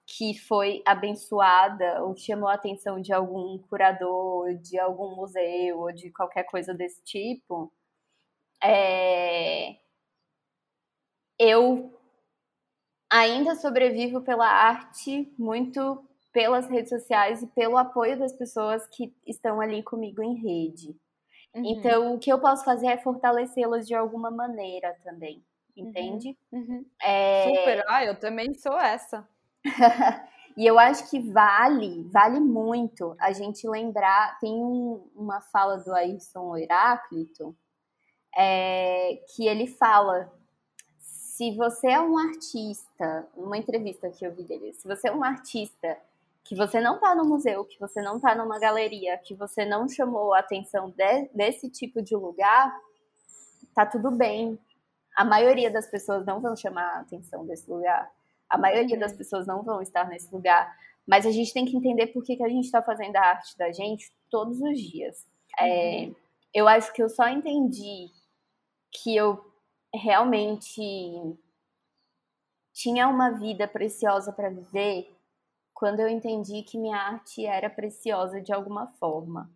[0.05, 6.11] que foi abençoada ou chamou a atenção de algum curador, de algum museu ou de
[6.11, 7.71] qualquer coisa desse tipo,
[8.63, 9.77] é,
[11.39, 11.91] eu
[13.09, 19.61] ainda sobrevivo pela arte, muito pelas redes sociais e pelo apoio das pessoas que estão
[19.61, 20.95] ali comigo em rede.
[21.55, 21.63] Uhum.
[21.65, 25.41] Então, o que eu posso fazer é fortalecê-las de alguma maneira também,
[25.77, 25.87] uhum.
[25.87, 26.37] entende?
[26.51, 26.85] Uhum.
[27.01, 27.43] É...
[27.43, 29.27] Super, ah, eu também sou essa.
[30.57, 34.37] e eu acho que vale, vale muito a gente lembrar.
[34.39, 37.55] Tem um, uma fala do Ayrton Heráclito
[38.37, 40.29] é, que ele fala
[40.99, 45.23] se você é um artista, uma entrevista que eu vi dele, se você é um
[45.23, 45.97] artista
[46.45, 49.89] que você não está no museu, que você não está numa galeria, que você não
[49.89, 52.71] chamou a atenção de, desse tipo de lugar,
[53.73, 54.57] tá tudo bem.
[55.17, 58.11] A maioria das pessoas não vão chamar a atenção desse lugar.
[58.47, 59.17] A maioria das uhum.
[59.17, 60.71] pessoas não vão estar nesse lugar.
[61.05, 63.57] Mas a gente tem que entender por que, que a gente está fazendo a arte
[63.57, 65.25] da gente todos os dias.
[65.59, 66.11] É, uhum.
[66.11, 66.11] É,
[66.53, 68.11] eu acho que eu só entendi
[68.91, 69.43] que eu
[69.91, 70.79] realmente
[72.71, 75.14] tinha uma vida preciosa para viver
[75.75, 79.51] quando eu entendi que minha arte era preciosa de alguma forma.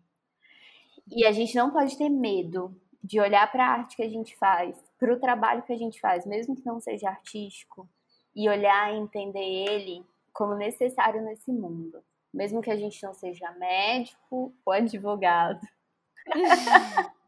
[1.10, 4.36] E a gente não pode ter medo de olhar para a arte que a gente
[4.36, 7.88] faz, para o trabalho que a gente faz, mesmo que não seja artístico,
[8.36, 13.50] e olhar e entender ele como necessário nesse mundo, mesmo que a gente não seja
[13.52, 15.66] médico ou advogado.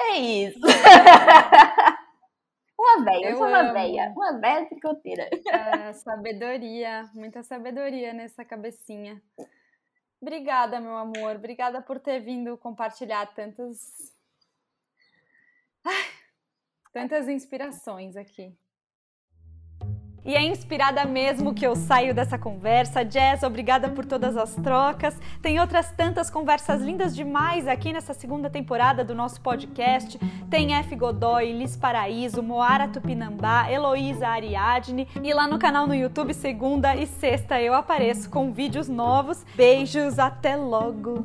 [0.00, 0.60] É isso.
[2.98, 5.28] uma velha, eu, sou uma velha, uma velha tricoteira.
[5.48, 9.22] É, sabedoria, muita sabedoria nessa cabecinha.
[10.20, 11.36] Obrigada, meu amor.
[11.36, 14.12] Obrigada por ter vindo compartilhar tantas.
[15.84, 16.04] Ai,
[16.92, 18.56] tantas inspirações aqui.
[20.28, 23.02] E é inspirada mesmo que eu saio dessa conversa.
[23.02, 25.18] Jazz, obrigada por todas as trocas.
[25.40, 30.18] Tem outras tantas conversas lindas demais aqui nessa segunda temporada do nosso podcast.
[30.50, 30.94] Tem F.
[30.94, 35.08] Godoy, Liz Paraíso, Moara Tupinambá, Heloísa Ariadne.
[35.24, 39.46] E lá no canal no YouTube, segunda e sexta, eu apareço com vídeos novos.
[39.56, 41.24] Beijos, até logo!